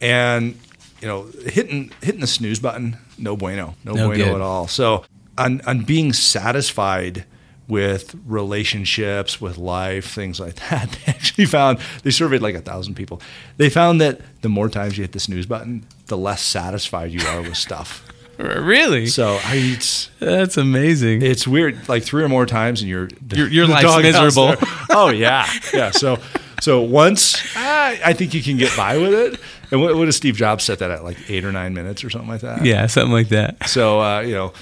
and 0.02 0.58
you 1.02 1.08
know, 1.08 1.28
hitting 1.46 1.92
hitting 2.02 2.22
the 2.22 2.28
snooze 2.28 2.60
button, 2.60 2.98
no 3.18 3.36
bueno, 3.36 3.75
no, 3.84 3.94
No 3.94 4.08
bueno 4.08 4.25
good. 4.25 4.36
at 4.36 4.42
all. 4.42 4.68
So 4.68 5.04
on 5.38 5.62
on 5.68 5.84
being 5.84 6.13
satisfied 6.13 7.25
with 7.68 8.16
relationships, 8.28 9.40
with 9.40 9.58
life, 9.58 10.06
things 10.13 10.40
like 10.40 10.56
that, 10.69 10.90
they 10.92 11.12
actually 11.12 11.46
found 11.46 11.80
they 12.04 12.12
surveyed 12.12 12.42
like 12.42 12.56
a 12.56 12.62
thousand 12.62 12.96
people. 12.96 13.22
They 13.58 13.69
found 13.69 14.02
that 14.02 14.19
the 14.42 14.50
more 14.50 14.69
times 14.69 14.98
you 14.98 15.04
hit 15.04 15.12
the 15.13 15.19
snooze 15.19 15.46
button, 15.46 15.86
the 16.08 16.18
less 16.18 16.42
satisfied 16.42 17.12
you 17.12 17.25
are 17.28 17.42
with 17.42 17.58
stuff. 17.58 18.04
Really? 18.41 19.07
So 19.07 19.35
I, 19.43 19.55
it's 19.55 20.09
That's 20.19 20.57
amazing. 20.57 21.21
it's 21.21 21.47
weird. 21.47 21.88
Like 21.88 22.03
three 22.03 22.23
or 22.23 22.29
more 22.29 22.45
times, 22.45 22.81
and 22.81 22.89
you're 22.89 23.07
Your- 23.35 23.47
your 23.47 23.67
the 23.67 23.73
life's 23.73 24.01
miserable. 24.03 24.55
Oh 24.89 25.09
yeah, 25.09 25.47
yeah. 25.73 25.91
So 25.91 26.17
so 26.61 26.81
once 26.81 27.35
I, 27.55 27.99
I 28.05 28.13
think 28.13 28.33
you 28.33 28.41
can 28.43 28.57
get 28.57 28.75
by 28.75 28.97
with 28.97 29.13
it. 29.13 29.39
And 29.71 29.81
what, 29.81 29.95
what 29.95 30.05
does 30.05 30.17
Steve 30.17 30.35
Jobs 30.35 30.65
set 30.65 30.79
that 30.79 30.91
at? 30.91 31.03
Like 31.03 31.17
eight 31.29 31.45
or 31.45 31.51
nine 31.53 31.73
minutes 31.73 32.03
or 32.03 32.09
something 32.09 32.29
like 32.29 32.41
that. 32.41 32.65
yeah, 32.65 32.88
something 32.88 33.13
like 33.13 33.29
that. 33.29 33.69
So 33.69 34.01
uh, 34.01 34.19
you 34.19 34.33
know, 34.33 34.53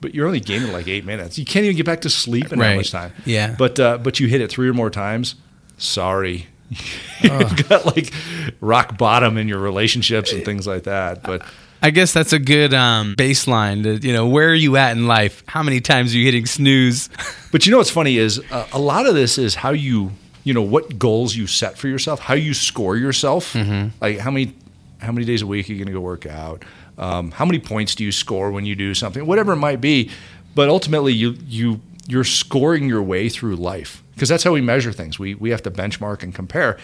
but 0.00 0.14
you're 0.14 0.26
only 0.26 0.40
gaining 0.40 0.72
like 0.72 0.88
eight 0.88 1.04
minutes. 1.04 1.38
You 1.38 1.44
can't 1.44 1.64
even 1.64 1.76
get 1.76 1.86
back 1.86 2.00
to 2.00 2.10
sleep 2.10 2.52
in 2.52 2.58
that 2.58 2.64
Right. 2.64 2.76
much 2.76 2.90
time. 2.90 3.12
Yeah. 3.24 3.54
But 3.56 3.78
uh, 3.78 3.98
but 3.98 4.18
you 4.18 4.26
hit 4.26 4.40
it 4.40 4.50
three 4.50 4.68
or 4.68 4.74
more 4.74 4.90
times. 4.90 5.36
Sorry. 5.78 6.46
You've 7.22 7.68
got 7.68 7.86
like 7.86 8.12
rock 8.60 8.98
bottom 8.98 9.38
in 9.38 9.46
your 9.46 9.60
relationships 9.60 10.32
and 10.32 10.44
things 10.44 10.66
like 10.66 10.82
that. 10.82 11.22
But 11.22 11.42
I 11.86 11.90
guess 11.90 12.12
that's 12.12 12.32
a 12.32 12.40
good 12.40 12.74
um, 12.74 13.14
baseline. 13.14 13.84
To, 13.84 14.04
you 14.04 14.12
know, 14.12 14.26
where 14.26 14.48
are 14.48 14.54
you 14.54 14.76
at 14.76 14.96
in 14.96 15.06
life? 15.06 15.44
How 15.46 15.62
many 15.62 15.80
times 15.80 16.12
are 16.12 16.18
you 16.18 16.24
hitting 16.24 16.46
snooze? 16.46 17.08
But 17.52 17.64
you 17.64 17.70
know 17.70 17.78
what's 17.78 17.90
funny 17.90 18.18
is 18.18 18.42
uh, 18.50 18.66
a 18.72 18.78
lot 18.78 19.06
of 19.06 19.14
this 19.14 19.38
is 19.38 19.54
how 19.54 19.70
you, 19.70 20.10
you 20.44 20.52
know, 20.52 20.60
what 20.60 20.98
goals 20.98 21.34
you 21.34 21.46
set 21.46 21.78
for 21.78 21.88
yourself, 21.88 22.20
how 22.20 22.34
you 22.34 22.52
score 22.52 22.96
yourself. 22.96 23.54
Like 24.00 24.18
how 24.18 24.30
many, 24.30 24.52
how 24.98 25.12
many 25.12 25.24
days 25.24 25.40
a 25.40 25.46
week 25.46 25.70
are 25.70 25.72
you 25.72 25.78
going 25.78 25.86
to 25.86 25.92
go 25.92 26.00
work 26.00 26.26
out? 26.26 26.64
Um, 26.98 27.30
how 27.30 27.46
many 27.46 27.58
points 27.58 27.94
do 27.94 28.04
you 28.04 28.12
score 28.12 28.50
when 28.50 28.66
you 28.66 28.74
do 28.74 28.92
something, 28.92 29.24
whatever 29.24 29.52
it 29.52 29.56
might 29.56 29.80
be. 29.80 30.10
But 30.54 30.68
ultimately, 30.68 31.14
you 31.14 31.38
you 31.46 31.80
you're 32.08 32.24
scoring 32.24 32.88
your 32.88 33.02
way 33.02 33.30
through 33.30 33.56
life 33.56 34.02
because 34.12 34.28
that's 34.28 34.44
how 34.44 34.52
we 34.52 34.60
measure 34.60 34.92
things. 34.92 35.18
We 35.18 35.34
we 35.34 35.50
have 35.50 35.62
to 35.62 35.70
benchmark 35.70 36.22
and 36.22 36.34
compare. 36.34 36.76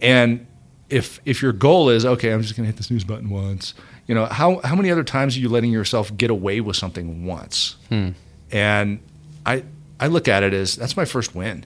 And 0.00 0.46
if 0.90 1.20
if 1.24 1.40
your 1.42 1.52
goal 1.52 1.88
is 1.88 2.04
okay, 2.04 2.32
I'm 2.32 2.42
just 2.42 2.56
going 2.56 2.64
to 2.64 2.66
hit 2.68 2.76
the 2.76 2.82
snooze 2.82 3.04
button 3.04 3.30
once. 3.30 3.74
You 4.06 4.14
know 4.14 4.26
how 4.26 4.60
how 4.64 4.74
many 4.74 4.90
other 4.90 5.04
times 5.04 5.36
are 5.36 5.40
you 5.40 5.48
letting 5.48 5.70
yourself 5.72 6.14
get 6.16 6.30
away 6.30 6.60
with 6.60 6.76
something 6.76 7.24
once? 7.24 7.76
And 8.52 9.00
I 9.46 9.64
I 9.98 10.08
look 10.08 10.28
at 10.28 10.42
it 10.42 10.52
as 10.52 10.76
that's 10.76 10.96
my 10.96 11.04
first 11.04 11.34
win. 11.34 11.64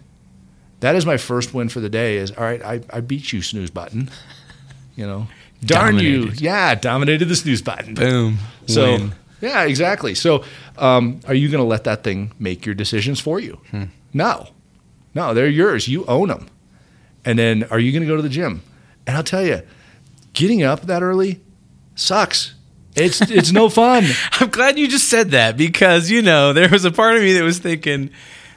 That 0.81 0.97
is 0.97 1.06
my 1.06 1.17
first 1.17 1.55
win 1.55 1.69
for 1.71 1.81
the 1.81 1.88
day. 1.88 2.17
Is 2.19 2.31
all 2.32 2.44
right. 2.44 2.62
I, 2.62 2.81
I 2.93 3.00
beat 3.00 3.32
you, 3.32 3.43
snooze 3.43 3.71
button. 3.71 4.11
You 4.97 5.06
know, 5.09 5.27
darn 5.65 5.99
you, 5.99 6.31
yeah, 6.37 6.77
dominated 6.77 7.25
the 7.25 7.34
snooze 7.34 7.63
button. 7.63 7.94
Boom. 7.94 8.39
So 8.69 8.93
Win. 8.93 9.13
yeah, 9.41 9.65
exactly. 9.65 10.15
So 10.15 10.44
um, 10.79 11.19
are 11.27 11.34
you 11.34 11.49
going 11.49 11.58
to 11.58 11.67
let 11.67 11.82
that 11.82 12.05
thing 12.05 12.31
make 12.39 12.65
your 12.65 12.77
decisions 12.77 13.19
for 13.19 13.41
you? 13.41 13.58
Hmm. 13.72 13.87
No, 14.13 14.51
no, 15.15 15.34
they're 15.34 15.49
yours. 15.49 15.89
You 15.89 16.05
own 16.06 16.29
them. 16.29 16.46
And 17.25 17.37
then 17.37 17.65
are 17.72 17.81
you 17.81 17.91
going 17.91 18.03
to 18.03 18.06
go 18.06 18.15
to 18.15 18.22
the 18.22 18.29
gym? 18.29 18.63
And 19.06 19.17
I'll 19.17 19.23
tell 19.23 19.44
you, 19.44 19.63
getting 20.32 20.63
up 20.63 20.82
that 20.82 21.03
early 21.03 21.41
sucks. 21.94 22.55
It's 22.96 23.20
it's 23.31 23.53
no 23.53 23.69
fun. 23.69 24.05
I'm 24.32 24.49
glad 24.51 24.79
you 24.79 24.89
just 24.89 25.08
said 25.08 25.32
that 25.32 25.56
because 25.56 26.11
you 26.11 26.23
know 26.23 26.53
there 26.53 26.69
was 26.69 26.84
a 26.84 26.91
part 26.93 27.17
of 27.17 27.23
me 27.23 27.32
that 27.34 27.43
was 27.43 27.58
thinking, 27.58 28.11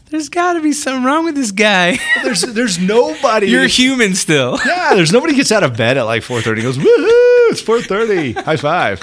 "There's 0.09 0.29
got 0.29 0.53
to 0.53 0.61
be 0.61 0.73
something 0.73 1.03
wrong 1.03 1.25
with 1.25 1.35
this 1.35 1.51
guy." 1.51 1.97
There's 2.23 2.41
there's 2.41 2.77
nobody. 2.79 3.47
You're 3.47 3.67
human 3.67 4.13
still. 4.15 4.57
Yeah, 4.65 4.93
there's 4.95 5.11
nobody 5.11 5.33
gets 5.35 5.51
out 5.51 5.63
of 5.63 5.75
bed 5.75 5.97
at 5.97 6.03
like 6.03 6.21
4:30 6.23 6.61
goes, 6.61 6.77
"Woohoo, 6.77 7.51
it's 7.51 7.61
4:30." 7.63 8.43
High 8.43 8.57
five. 8.57 9.01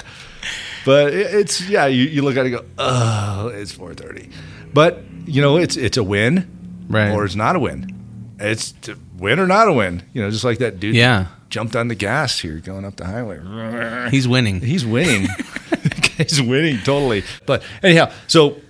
But 0.85 1.13
it- 1.13 1.33
it's 1.33 1.67
yeah, 1.67 1.87
you, 1.87 2.03
you 2.05 2.21
look 2.21 2.37
at 2.37 2.45
it 2.45 2.53
and 2.53 2.59
go, 2.61 2.65
"Oh, 2.77 3.47
it's 3.49 3.73
4:30." 3.75 4.31
But, 4.73 5.03
you 5.25 5.41
know, 5.41 5.57
it's 5.57 5.75
it's 5.77 5.97
a 5.97 6.03
win 6.03 6.47
Right. 6.89 7.11
or 7.11 7.25
it's 7.25 7.35
not 7.35 7.55
a 7.55 7.59
win. 7.59 7.91
It's 8.39 8.73
win 9.17 9.39
or 9.39 9.47
not 9.47 9.67
a 9.67 9.73
win. 9.73 10.03
You 10.13 10.21
know, 10.21 10.29
just 10.29 10.43
like 10.43 10.57
that 10.59 10.79
dude 10.79 10.95
Yeah, 10.95 11.27
jumped 11.49 11.75
on 11.75 11.87
the 11.87 11.95
gas 11.95 12.39
here 12.39 12.59
going 12.59 12.85
up 12.85 12.95
the 12.97 13.05
highway. 13.05 14.09
he's 14.11 14.27
winning. 14.27 14.61
He's 14.61 14.85
winning. 14.85 15.27
He's 16.17 16.41
winning 16.41 16.77
totally. 16.77 17.23
But 17.45 17.61
anyhow, 17.83 18.09
so 18.27 18.61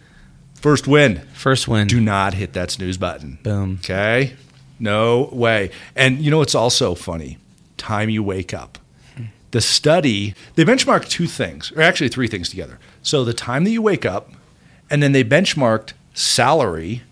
first 0.56 0.88
win. 0.88 1.22
First 1.34 1.68
win. 1.68 1.88
Do 1.88 2.02
not 2.02 2.34
hit 2.34 2.54
that 2.54 2.72
snooze 2.72 2.98
button. 2.98 3.38
Boom. 3.44 3.78
Okay? 3.82 4.34
No 4.80 5.30
way. 5.32 5.70
And 5.96 6.20
you 6.20 6.32
know 6.32 6.40
what's 6.40 6.56
also 6.56 6.96
funny? 6.96 7.38
Time 7.78 8.10
you 8.10 8.24
wake 8.24 8.52
up. 8.54 8.80
The 9.52 9.62
study, 9.62 10.34
they 10.56 10.66
benchmarked 10.66 11.08
two 11.08 11.28
things, 11.28 11.72
or 11.74 11.82
actually 11.82 12.10
three 12.10 12.28
things 12.28 12.50
together. 12.50 12.80
So 13.04 13.24
the 13.24 13.34
time 13.34 13.64
that 13.66 13.70
you 13.72 13.82
wake 13.82 14.06
up, 14.06 14.32
and 14.90 15.02
then 15.04 15.12
they 15.12 15.24
benchmarked 15.24 15.94
salary, 16.16 17.04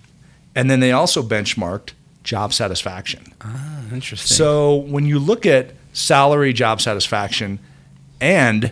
and 0.56 0.70
then 0.70 0.80
they 0.80 0.92
also 0.92 1.22
benchmarked 1.22 1.92
job 2.24 2.54
satisfaction. 2.54 3.34
Ah, 3.42 3.82
interesting. 3.92 4.36
So 4.36 4.76
when 4.76 5.06
you 5.06 5.20
look 5.20 5.46
at 5.46 5.72
salary, 5.94 6.54
job 6.54 6.82
satisfaction, 6.82 7.60
and 8.22 8.72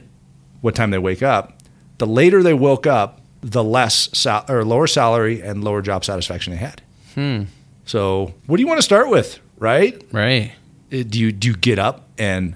what 0.62 0.76
time 0.76 0.92
they 0.92 0.98
wake 0.98 1.22
up, 1.24 1.58
the 1.98 2.08
later 2.08 2.42
they 2.44 2.54
woke 2.54 2.88
up, 2.88 3.20
the 3.42 3.64
less 3.64 4.10
sal- 4.18 4.46
or 4.48 4.64
lower 4.64 4.88
salary 4.88 5.42
and 5.42 5.64
lower 5.64 5.82
job 5.82 6.06
satisfaction 6.06 6.52
they 6.54 6.60
had. 6.60 6.82
Hmm. 7.16 7.44
So, 7.86 8.34
what 8.46 8.58
do 8.58 8.62
you 8.62 8.68
want 8.68 8.78
to 8.78 8.84
start 8.84 9.10
with, 9.10 9.40
right? 9.58 10.02
Right. 10.12 10.54
Uh, 10.94 11.04
Do 11.08 11.20
you 11.20 11.32
do 11.32 11.48
you 11.50 11.56
get 11.56 11.80
up 11.80 12.08
and 12.18 12.56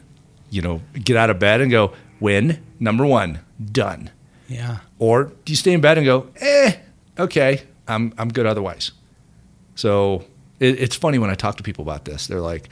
you 0.52 0.62
know 0.62 0.82
get 1.04 1.18
out 1.18 1.30
of 1.30 1.40
bed 1.40 1.62
and 1.62 1.72
go 1.72 1.94
win 2.20 2.62
number 2.80 3.06
one 3.06 3.40
done, 3.72 4.10
Yeah. 4.48 4.78
or 5.00 5.26
do 5.44 5.52
you 5.52 5.56
stay 5.56 5.74
in 5.74 5.82
bed 5.82 5.98
and 5.98 6.06
go 6.06 6.28
eh 6.40 6.76
okay 7.18 7.64
I'm 7.88 8.14
I'm 8.18 8.30
good 8.30 8.46
otherwise? 8.46 8.92
So 9.76 10.24
it, 10.60 10.80
it's 10.80 10.96
funny 10.96 11.18
when 11.20 11.30
I 11.30 11.36
talk 11.36 11.58
to 11.58 11.64
people 11.64 11.82
about 11.84 12.06
this. 12.06 12.28
They're 12.28 12.42
like, 12.42 12.70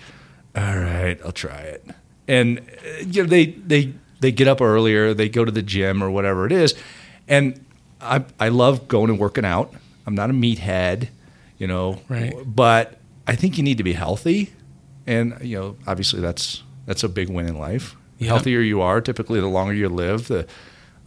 all 0.56 0.78
right, 0.78 1.20
I'll 1.26 1.32
try 1.32 1.60
it, 1.62 1.86
and 2.28 2.62
you 3.06 3.24
know 3.24 3.30
they 3.30 3.46
they 3.48 3.94
they 4.20 4.32
get 4.32 4.48
up 4.48 4.62
earlier, 4.62 5.14
they 5.14 5.30
go 5.30 5.44
to 5.46 5.52
the 5.52 5.62
gym 5.64 6.04
or 6.04 6.10
whatever 6.12 6.46
it 6.46 6.52
is, 6.52 6.76
and 7.28 7.64
I 8.02 8.24
I 8.40 8.50
love 8.50 8.88
going 8.88 9.10
and 9.10 9.20
working 9.20 9.46
out. 9.46 9.74
I'm 10.06 10.16
not 10.16 10.30
a 10.30 10.34
meathead, 10.34 11.08
you 11.58 11.68
know, 11.68 12.02
Right. 12.10 12.34
but 12.46 12.98
I 13.28 13.36
think 13.36 13.58
you 13.58 13.64
need 13.64 13.78
to 13.78 13.84
be 13.84 13.94
healthy, 13.94 14.52
and 15.08 15.38
you 15.42 15.58
know, 15.60 15.76
obviously 15.88 16.20
that's 16.22 16.62
that's 16.86 17.04
a 17.04 17.10
big 17.10 17.30
win 17.30 17.48
in 17.48 17.58
life. 17.58 17.96
The 18.20 18.26
Yep. 18.26 18.30
healthier 18.36 18.60
you 18.62 18.82
are, 18.82 19.02
typically, 19.02 19.40
the 19.40 19.48
longer 19.48 19.74
you 19.74 19.90
live, 19.90 20.28
the 20.28 20.46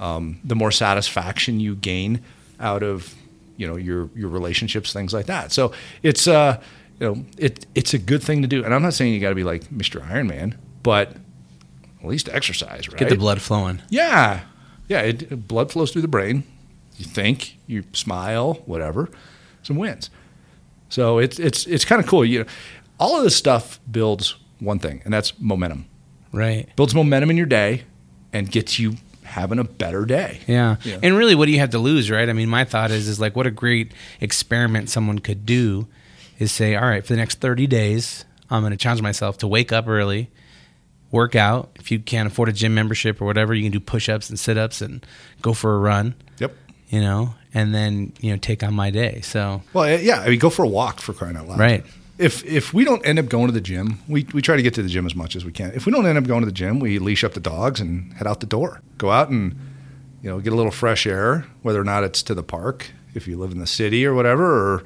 um, 0.00 0.38
the 0.44 0.54
more 0.56 0.70
satisfaction 0.70 1.60
you 1.60 1.74
gain 1.76 2.20
out 2.60 2.82
of 2.82 3.14
you 3.56 3.66
know 3.66 3.76
your 3.76 4.10
your 4.14 4.28
relationships, 4.28 4.92
things 4.92 5.12
like 5.12 5.26
that. 5.26 5.52
So 5.52 5.72
it's 6.02 6.26
uh 6.26 6.60
you 7.00 7.06
know 7.06 7.24
it 7.38 7.66
it's 7.74 7.94
a 7.94 7.98
good 7.98 8.22
thing 8.22 8.42
to 8.42 8.48
do, 8.48 8.64
and 8.64 8.74
I'm 8.74 8.82
not 8.82 8.94
saying 8.94 9.12
you 9.12 9.20
got 9.20 9.30
to 9.30 9.34
be 9.34 9.44
like 9.44 9.64
Mr. 9.64 10.06
Iron 10.08 10.26
Man, 10.26 10.58
but 10.82 11.16
at 12.00 12.06
least 12.06 12.28
exercise, 12.28 12.88
right? 12.88 12.98
Get 12.98 13.08
the 13.08 13.16
blood 13.16 13.40
flowing. 13.40 13.82
Yeah, 13.88 14.42
yeah. 14.88 15.00
It, 15.00 15.48
blood 15.48 15.72
flows 15.72 15.92
through 15.92 16.02
the 16.02 16.08
brain. 16.08 16.44
You 16.96 17.04
think, 17.04 17.58
you 17.66 17.84
smile, 17.92 18.62
whatever. 18.64 19.10
Some 19.62 19.76
wins. 19.76 20.10
So 20.88 21.18
it's 21.18 21.38
it's 21.38 21.66
it's 21.66 21.84
kind 21.84 22.00
of 22.00 22.06
cool. 22.06 22.24
You 22.24 22.40
know, 22.40 22.46
all 22.98 23.18
of 23.18 23.24
this 23.24 23.36
stuff 23.36 23.80
builds 23.90 24.36
one 24.60 24.78
thing, 24.78 25.02
and 25.04 25.12
that's 25.12 25.38
momentum. 25.38 25.86
Right. 26.32 26.68
Builds 26.76 26.94
momentum 26.94 27.30
in 27.30 27.36
your 27.36 27.46
day, 27.46 27.84
and 28.32 28.50
gets 28.50 28.78
you 28.78 28.96
having 29.26 29.58
a 29.58 29.64
better 29.64 30.04
day. 30.06 30.40
Yeah. 30.46 30.76
Yeah. 30.84 30.98
And 31.02 31.16
really 31.16 31.34
what 31.34 31.46
do 31.46 31.52
you 31.52 31.58
have 31.58 31.70
to 31.70 31.78
lose, 31.78 32.10
right? 32.10 32.28
I 32.28 32.32
mean, 32.32 32.48
my 32.48 32.64
thought 32.64 32.90
is 32.90 33.08
is 33.08 33.20
like 33.20 33.36
what 33.36 33.46
a 33.46 33.50
great 33.50 33.92
experiment 34.20 34.88
someone 34.90 35.18
could 35.18 35.44
do 35.46 35.86
is 36.38 36.52
say, 36.52 36.74
"All 36.76 36.86
right, 36.88 37.04
for 37.04 37.12
the 37.12 37.16
next 37.18 37.40
30 37.40 37.66
days, 37.66 38.24
I'm 38.50 38.62
going 38.62 38.70
to 38.72 38.76
challenge 38.76 39.02
myself 39.02 39.38
to 39.38 39.48
wake 39.48 39.72
up 39.72 39.88
early, 39.88 40.30
work 41.10 41.34
out. 41.34 41.70
If 41.76 41.90
you 41.90 41.98
can't 41.98 42.26
afford 42.26 42.48
a 42.48 42.52
gym 42.52 42.74
membership 42.74 43.20
or 43.20 43.24
whatever, 43.24 43.54
you 43.54 43.62
can 43.62 43.72
do 43.72 43.80
push-ups 43.80 44.28
and 44.30 44.38
sit-ups 44.38 44.80
and 44.82 45.04
go 45.42 45.52
for 45.52 45.74
a 45.74 45.78
run, 45.78 46.14
Yep. 46.38 46.54
you 46.90 47.00
know, 47.00 47.34
and 47.54 47.74
then, 47.74 48.12
you 48.20 48.30
know, 48.32 48.36
take 48.38 48.62
on 48.62 48.74
my 48.74 48.90
day." 48.90 49.20
So, 49.22 49.62
Well, 49.72 49.98
yeah. 50.00 50.20
I 50.20 50.28
mean, 50.28 50.38
go 50.38 50.50
for 50.50 50.64
a 50.64 50.68
walk 50.68 51.00
for 51.00 51.12
crying 51.12 51.36
out 51.36 51.48
loud. 51.48 51.58
right. 51.58 51.84
If 52.18 52.44
if 52.44 52.72
we 52.72 52.84
don't 52.84 53.04
end 53.06 53.18
up 53.18 53.28
going 53.28 53.46
to 53.48 53.52
the 53.52 53.60
gym, 53.60 54.00
we, 54.08 54.26
we 54.32 54.40
try 54.40 54.56
to 54.56 54.62
get 54.62 54.72
to 54.74 54.82
the 54.82 54.88
gym 54.88 55.04
as 55.04 55.14
much 55.14 55.36
as 55.36 55.44
we 55.44 55.52
can. 55.52 55.72
If 55.72 55.84
we 55.84 55.92
don't 55.92 56.06
end 56.06 56.16
up 56.16 56.24
going 56.24 56.40
to 56.40 56.46
the 56.46 56.52
gym, 56.52 56.80
we 56.80 56.98
leash 56.98 57.24
up 57.24 57.34
the 57.34 57.40
dogs 57.40 57.80
and 57.80 58.12
head 58.14 58.26
out 58.26 58.40
the 58.40 58.46
door. 58.46 58.80
Go 58.96 59.10
out 59.10 59.28
and 59.28 59.54
you 60.22 60.30
know 60.30 60.40
get 60.40 60.52
a 60.52 60.56
little 60.56 60.72
fresh 60.72 61.06
air, 61.06 61.46
whether 61.62 61.80
or 61.80 61.84
not 61.84 62.04
it's 62.04 62.22
to 62.24 62.34
the 62.34 62.42
park 62.42 62.90
if 63.14 63.26
you 63.28 63.36
live 63.36 63.52
in 63.52 63.58
the 63.58 63.66
city 63.66 64.06
or 64.06 64.14
whatever, 64.14 64.44
or 64.44 64.84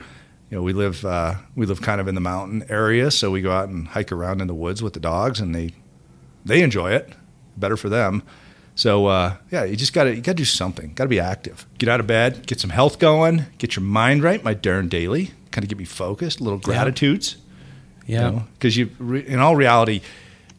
you 0.50 0.56
know 0.56 0.62
we 0.62 0.72
live 0.72 1.04
uh, 1.04 1.34
we 1.54 1.66
live 1.66 1.80
kind 1.82 2.00
of 2.00 2.08
in 2.08 2.16
the 2.16 2.20
mountain 2.20 2.64
area, 2.68 3.10
so 3.10 3.30
we 3.30 3.42
go 3.42 3.52
out 3.52 3.68
and 3.68 3.88
hike 3.88 4.10
around 4.10 4.40
in 4.40 4.48
the 4.48 4.54
woods 4.54 4.82
with 4.82 4.94
the 4.94 5.00
dogs, 5.00 5.38
and 5.38 5.54
they 5.54 5.72
they 6.44 6.62
enjoy 6.62 6.92
it. 6.92 7.12
Better 7.56 7.76
for 7.76 7.88
them. 7.88 8.24
So 8.74 9.06
uh, 9.06 9.36
yeah, 9.52 9.64
you 9.64 9.76
just 9.76 9.92
got 9.92 10.04
to 10.04 10.14
you 10.16 10.20
got 10.20 10.32
to 10.32 10.36
do 10.36 10.44
something. 10.44 10.94
Got 10.94 11.04
to 11.04 11.08
be 11.08 11.20
active. 11.20 11.66
Get 11.78 11.88
out 11.88 12.00
of 12.00 12.08
bed. 12.08 12.46
Get 12.46 12.58
some 12.58 12.70
health 12.70 12.98
going. 12.98 13.46
Get 13.58 13.76
your 13.76 13.84
mind 13.84 14.24
right. 14.24 14.42
My 14.42 14.54
Darren 14.54 14.88
Daily 14.88 15.32
kind 15.50 15.64
of 15.64 15.68
get 15.68 15.78
me 15.78 15.84
focused. 15.84 16.40
Little 16.40 16.58
gratitudes. 16.58 17.36
Yeah. 18.06 18.42
Because 18.54 18.76
you, 18.76 18.90
re- 18.98 19.26
in 19.26 19.38
all 19.38 19.56
reality, 19.56 20.00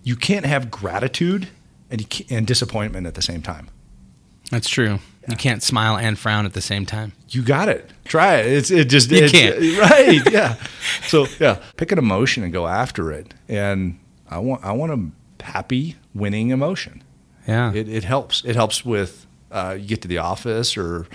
you 0.03 0.15
can't 0.15 0.45
have 0.45 0.71
gratitude 0.71 1.47
and 1.89 2.01
you 2.01 2.07
ca 2.07 2.25
and 2.29 2.47
disappointment 2.47 3.07
at 3.07 3.15
the 3.15 3.21
same 3.21 3.41
time. 3.41 3.67
That's 4.49 4.69
true. 4.69 4.99
You 5.29 5.35
can't 5.35 5.61
smile 5.61 5.97
and 5.97 6.17
frown 6.17 6.45
at 6.45 6.53
the 6.53 6.61
same 6.61 6.85
time. 6.85 7.13
You 7.29 7.43
got 7.43 7.69
it. 7.69 7.89
Try 8.05 8.37
it. 8.37 8.47
It's 8.47 8.71
it 8.71 8.89
just 8.89 9.11
You 9.11 9.29
can't. 9.29 9.55
right. 9.79 10.21
Yeah. 10.31 10.55
So 11.07 11.27
yeah, 11.39 11.61
pick 11.77 11.91
an 11.91 11.99
emotion 11.99 12.43
and 12.43 12.51
go 12.51 12.67
after 12.67 13.11
it. 13.11 13.33
And 13.47 13.99
I 14.29 14.39
want 14.39 14.63
I 14.63 14.71
want 14.71 14.91
a 14.91 15.43
happy, 15.43 15.95
winning 16.13 16.49
emotion. 16.49 17.03
Yeah. 17.47 17.71
It, 17.73 17.87
it 17.87 18.03
helps. 18.03 18.43
It 18.43 18.55
helps 18.55 18.83
with 18.83 19.25
uh, 19.51 19.77
you 19.79 19.87
get 19.87 20.01
to 20.01 20.07
the 20.07 20.17
office 20.17 20.75
or 20.75 21.07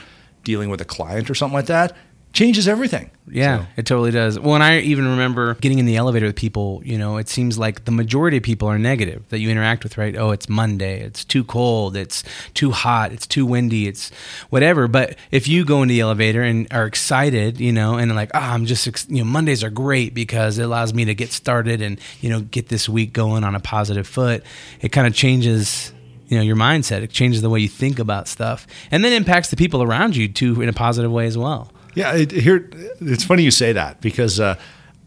dealing 0.44 0.70
with 0.70 0.80
a 0.80 0.84
client 0.84 1.28
or 1.28 1.34
something 1.34 1.54
like 1.54 1.66
that. 1.66 1.96
Changes 2.36 2.68
everything. 2.68 3.10
Yeah, 3.30 3.60
So- 3.60 3.66
it 3.78 3.86
totally 3.86 4.10
does. 4.10 4.38
Well, 4.38 4.56
and 4.56 4.62
I 4.62 4.80
even 4.80 5.08
remember 5.08 5.54
getting 5.54 5.78
in 5.78 5.86
the 5.86 5.96
elevator 5.96 6.26
with 6.26 6.36
people, 6.36 6.82
you 6.84 6.98
know, 6.98 7.16
it 7.16 7.30
seems 7.30 7.56
like 7.56 7.86
the 7.86 7.90
majority 7.90 8.36
of 8.36 8.42
people 8.42 8.68
are 8.68 8.78
negative 8.78 9.22
that 9.30 9.38
you 9.38 9.48
interact 9.48 9.82
with, 9.82 9.96
right? 9.96 10.14
Oh, 10.14 10.32
it's 10.32 10.46
Monday, 10.46 11.00
it's 11.00 11.24
too 11.24 11.44
cold, 11.44 11.96
it's 11.96 12.22
too 12.52 12.72
hot, 12.72 13.10
it's 13.10 13.26
too 13.26 13.46
windy, 13.46 13.88
it's 13.88 14.10
whatever. 14.50 14.86
But 14.86 15.16
if 15.30 15.48
you 15.48 15.64
go 15.64 15.80
into 15.80 15.94
the 15.94 16.00
elevator 16.00 16.42
and 16.42 16.66
are 16.70 16.84
excited, 16.84 17.58
you 17.58 17.72
know, 17.72 17.94
and 17.96 18.14
like, 18.14 18.30
ah, 18.34 18.52
I'm 18.52 18.66
just, 18.66 18.86
ex-, 18.86 19.06
you 19.08 19.20
know, 19.20 19.24
Mondays 19.24 19.64
are 19.64 19.70
great 19.70 20.12
because 20.12 20.58
it 20.58 20.64
allows 20.64 20.92
me 20.92 21.06
to 21.06 21.14
get 21.14 21.32
started 21.32 21.80
and, 21.80 21.98
you 22.20 22.28
know, 22.28 22.40
get 22.42 22.68
this 22.68 22.86
week 22.86 23.14
going 23.14 23.44
on 23.44 23.54
a 23.54 23.60
positive 23.60 24.06
foot, 24.06 24.44
it 24.82 24.90
kind 24.92 25.06
of 25.06 25.14
changes 25.14 25.90
you 26.28 26.36
know 26.36 26.42
your 26.42 26.56
mindset 26.56 27.02
it 27.02 27.10
changes 27.10 27.40
the 27.40 27.48
way 27.48 27.60
you 27.60 27.68
think 27.68 28.00
about 28.00 28.26
stuff 28.26 28.66
and 28.90 29.04
then 29.04 29.12
impacts 29.12 29.50
the 29.50 29.56
people 29.56 29.80
around 29.80 30.16
you 30.16 30.26
too 30.26 30.60
in 30.60 30.68
a 30.68 30.72
positive 30.72 31.12
way 31.12 31.24
as 31.24 31.38
well 31.38 31.70
Yeah, 31.96 32.14
it, 32.14 32.30
here 32.30 32.68
it's 33.00 33.24
funny 33.24 33.42
you 33.42 33.50
say 33.50 33.72
that 33.72 34.02
because 34.02 34.38
uh, 34.38 34.56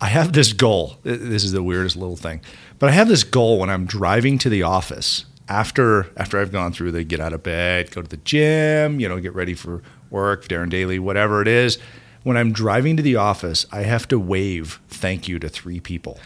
I 0.01 0.07
have 0.07 0.33
this 0.33 0.53
goal. 0.53 0.97
This 1.03 1.43
is 1.43 1.51
the 1.51 1.61
weirdest 1.61 1.95
little 1.95 2.15
thing, 2.15 2.41
but 2.79 2.89
I 2.89 2.93
have 2.93 3.07
this 3.07 3.23
goal 3.23 3.59
when 3.59 3.69
I'm 3.69 3.85
driving 3.85 4.39
to 4.39 4.49
the 4.49 4.63
office 4.63 5.25
after 5.47 6.07
after 6.17 6.39
I've 6.39 6.51
gone 6.51 6.73
through 6.73 6.91
the 6.91 7.03
get 7.03 7.19
out 7.19 7.31
of 7.31 7.43
bed, 7.43 7.91
go 7.91 8.01
to 8.01 8.07
the 8.07 8.17
gym, 8.17 8.99
you 8.99 9.07
know, 9.07 9.19
get 9.19 9.35
ready 9.35 9.53
for 9.53 9.83
work, 10.09 10.47
Darren 10.47 10.71
Daily, 10.71 10.97
whatever 10.97 11.43
it 11.43 11.47
is. 11.47 11.77
When 12.23 12.35
I'm 12.35 12.51
driving 12.51 12.97
to 12.97 13.03
the 13.03 13.15
office, 13.17 13.67
I 13.71 13.83
have 13.83 14.07
to 14.07 14.17
wave 14.19 14.81
thank 14.89 15.27
you 15.27 15.37
to 15.39 15.47
three 15.47 15.79
people 15.79 16.19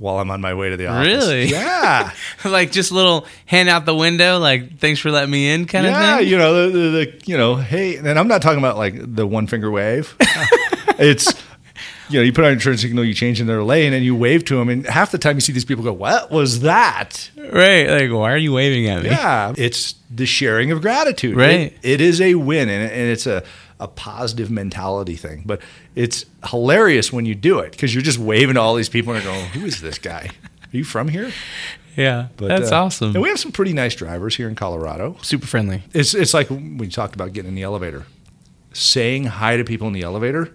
while 0.00 0.18
I'm 0.18 0.30
on 0.30 0.40
my 0.40 0.54
way 0.54 0.70
to 0.70 0.78
the 0.78 0.86
office. 0.86 1.06
Really? 1.06 1.44
Yeah. 1.44 2.10
like 2.44 2.72
just 2.72 2.90
a 2.90 2.94
little 2.94 3.26
hand 3.44 3.68
out 3.68 3.84
the 3.84 3.94
window, 3.94 4.38
like 4.38 4.78
thanks 4.78 4.98
for 4.98 5.10
letting 5.10 5.30
me 5.30 5.50
in, 5.50 5.66
kind 5.66 5.84
yeah, 5.84 5.90
of 5.90 5.96
thing. 6.18 6.26
Yeah, 6.26 6.30
you 6.30 6.38
know, 6.38 6.70
the, 6.70 6.78
the, 6.78 6.90
the 6.90 7.22
you 7.26 7.36
know, 7.36 7.56
hey, 7.56 7.96
and 7.96 8.18
I'm 8.18 8.26
not 8.26 8.40
talking 8.40 8.58
about 8.58 8.78
like 8.78 8.94
the 9.14 9.26
one 9.26 9.46
finger 9.46 9.70
wave. 9.70 10.16
it's 10.98 11.32
you 12.08 12.18
know, 12.18 12.24
you 12.24 12.32
put 12.32 12.44
on 12.44 12.52
your 12.52 12.60
turn 12.60 12.78
signal, 12.78 13.04
you 13.04 13.14
change 13.14 13.40
in 13.42 13.46
their 13.46 13.62
lane, 13.62 13.92
and 13.92 14.02
you 14.04 14.16
wave 14.16 14.44
to 14.46 14.56
them, 14.56 14.68
and 14.68 14.86
half 14.86 15.12
the 15.12 15.18
time 15.18 15.36
you 15.36 15.40
see 15.42 15.52
these 15.52 15.66
people 15.66 15.84
go, 15.84 15.92
"What 15.92 16.30
was 16.30 16.60
that?" 16.60 17.30
Right? 17.36 17.88
Like, 17.88 18.10
why 18.10 18.32
are 18.32 18.38
you 18.38 18.52
waving 18.54 18.88
at 18.88 19.02
me? 19.02 19.10
Yeah, 19.10 19.52
it's 19.56 19.94
the 20.10 20.26
sharing 20.26 20.72
of 20.72 20.80
gratitude. 20.80 21.36
Right. 21.36 21.60
It- 21.60 21.78
it 21.82 22.00
is 22.00 22.20
a 22.20 22.34
win, 22.36 22.68
and, 22.68 22.90
and 22.90 23.10
it's 23.10 23.26
a 23.26 23.44
a 23.80 23.88
positive 23.88 24.50
mentality 24.50 25.16
thing. 25.16 25.42
But 25.44 25.60
it's 25.94 26.26
hilarious 26.48 27.12
when 27.12 27.26
you 27.26 27.34
do 27.34 27.58
it 27.58 27.72
because 27.72 27.94
you're 27.94 28.02
just 28.02 28.18
waving 28.18 28.54
to 28.54 28.60
all 28.60 28.74
these 28.74 28.88
people 28.88 29.14
and 29.14 29.24
going, 29.24 29.46
"Who 29.46 29.64
is 29.66 29.80
this 29.80 29.98
guy? 29.98 30.30
Are 30.44 30.76
you 30.76 30.84
from 30.84 31.08
here?" 31.08 31.32
yeah. 31.96 32.28
But, 32.36 32.48
That's 32.48 32.70
uh, 32.70 32.84
awesome. 32.84 33.14
And 33.14 33.22
we 33.22 33.28
have 33.28 33.40
some 33.40 33.52
pretty 33.52 33.72
nice 33.72 33.94
drivers 33.94 34.36
here 34.36 34.48
in 34.48 34.54
Colorado. 34.54 35.16
Super 35.22 35.46
friendly. 35.46 35.82
It's 35.92 36.14
it's 36.14 36.34
like 36.34 36.48
when 36.48 36.78
you 36.78 36.90
talked 36.90 37.14
about 37.14 37.32
getting 37.32 37.50
in 37.50 37.54
the 37.54 37.62
elevator, 37.62 38.06
saying 38.72 39.24
hi 39.24 39.56
to 39.56 39.64
people 39.64 39.88
in 39.88 39.92
the 39.94 40.02
elevator. 40.02 40.54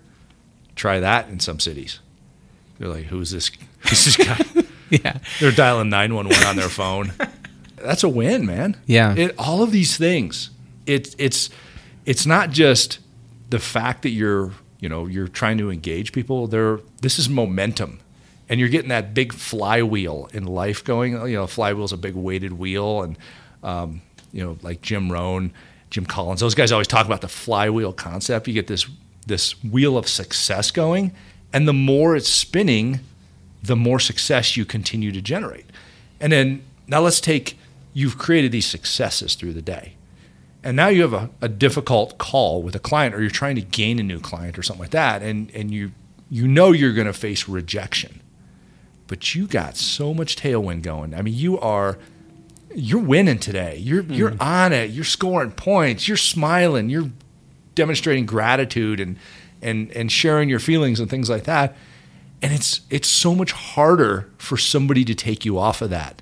Try 0.75 1.00
that 1.00 1.29
in 1.29 1.39
some 1.39 1.60
cities. 1.60 2.00
They're 2.79 2.89
like, 2.89 3.05
"Who's 3.05 3.32
this? 3.32 3.51
Who's 3.79 4.05
this 4.05 4.17
guy?" 4.17 4.39
Yeah. 4.89 5.17
They're 5.39 5.51
dialing 5.51 5.89
nine 5.89 6.13
one 6.13 6.27
one 6.27 6.44
on 6.44 6.55
their 6.55 6.70
phone. 6.70 7.12
That's 7.75 8.03
a 8.03 8.10
win, 8.10 8.46
man. 8.46 8.77
Yeah. 8.86 9.15
It, 9.15 9.36
all 9.38 9.63
of 9.63 9.72
these 9.72 9.98
things. 9.98 10.51
It's 10.86 11.15
it's 11.17 11.50
it's 12.05 12.25
not 12.25 12.51
just 12.51 13.00
the 13.49 13.59
fact 13.59 14.03
that 14.03 14.09
you're 14.09 14.51
you 14.79 14.89
know 14.89 15.07
you're 15.07 15.27
trying 15.27 15.57
to 15.57 15.71
engage 15.71 16.11
people. 16.11 16.47
There, 16.47 16.79
this 17.01 17.19
is 17.19 17.29
momentum, 17.29 17.99
and 18.49 18.59
you're 18.59 18.69
getting 18.69 18.89
that 18.89 19.13
big 19.13 19.33
flywheel 19.33 20.29
in 20.33 20.45
life 20.45 20.83
going. 20.83 21.13
You 21.13 21.37
know, 21.37 21.45
flywheel's 21.45 21.93
a 21.93 21.97
big 21.97 22.15
weighted 22.15 22.53
wheel, 22.53 23.03
and 23.03 23.17
um, 23.63 24.01
you 24.31 24.43
know, 24.43 24.57
like 24.61 24.81
Jim 24.81 25.11
Rohn, 25.11 25.53
Jim 25.89 26.05
Collins, 26.05 26.41
those 26.41 26.55
guys 26.55 26.71
always 26.71 26.87
talk 26.87 27.05
about 27.05 27.21
the 27.21 27.27
flywheel 27.27 27.93
concept. 27.93 28.47
You 28.47 28.53
get 28.53 28.67
this 28.67 28.87
this 29.25 29.63
wheel 29.63 29.97
of 29.97 30.07
success 30.07 30.71
going, 30.71 31.11
and 31.53 31.67
the 31.67 31.73
more 31.73 32.15
it's 32.15 32.29
spinning, 32.29 32.99
the 33.63 33.75
more 33.75 33.99
success 33.99 34.55
you 34.55 34.65
continue 34.65 35.11
to 35.11 35.21
generate. 35.21 35.65
And 36.19 36.31
then 36.31 36.63
now 36.87 37.01
let's 37.01 37.19
take 37.19 37.57
you've 37.93 38.17
created 38.17 38.51
these 38.51 38.65
successes 38.65 39.35
through 39.35 39.53
the 39.53 39.61
day. 39.61 39.95
And 40.65 40.75
now 40.75 40.88
you 40.88 41.03
have 41.03 41.13
a, 41.13 41.29
a 41.41 41.48
difficult 41.48 42.17
call 42.17 42.63
with 42.63 42.75
a 42.75 42.79
client 42.79 43.13
or 43.13 43.22
you're 43.22 43.29
trying 43.29 43.55
to 43.55 43.62
gain 43.62 44.00
a 44.00 44.03
new 44.03 44.19
client 44.19 44.57
or 44.57 44.63
something 44.63 44.81
like 44.81 44.91
that 44.91 45.22
and 45.22 45.51
and 45.53 45.72
you 45.72 45.91
you 46.29 46.48
know 46.48 46.72
you're 46.72 46.93
going 46.93 47.07
to 47.07 47.13
face 47.13 47.48
rejection. 47.48 48.22
But 49.07 49.36
you 49.36 49.45
got 49.45 49.77
so 49.77 50.13
much 50.13 50.36
tailwind 50.36 50.81
going. 50.81 51.13
I 51.13 51.22
mean, 51.22 51.36
you 51.36 51.60
are 51.60 52.00
you're 52.74 53.01
winning 53.01 53.39
today. 53.39 53.77
You're 53.77 54.03
hmm. 54.03 54.13
you're 54.13 54.36
on 54.39 54.74
it. 54.74 54.89
You're 54.89 55.05
scoring 55.05 55.51
points. 55.51 56.07
You're 56.07 56.17
smiling. 56.17 56.89
You're 56.89 57.12
demonstrating 57.75 58.25
gratitude 58.25 59.00
and 59.00 59.17
and 59.62 59.91
and 59.91 60.12
sharing 60.12 60.50
your 60.50 60.60
feelings 60.60 61.00
and 61.00 61.10
things 61.10 61.29
like 61.29 61.43
that. 61.43 61.75
And 62.41 62.51
it's 62.51 62.81
it's 62.89 63.07
so 63.07 63.36
much 63.36 63.51
harder 63.51 64.31
for 64.38 64.57
somebody 64.57 65.05
to 65.05 65.15
take 65.15 65.45
you 65.45 65.60
off 65.60 65.81
of 65.81 65.91
that 65.91 66.22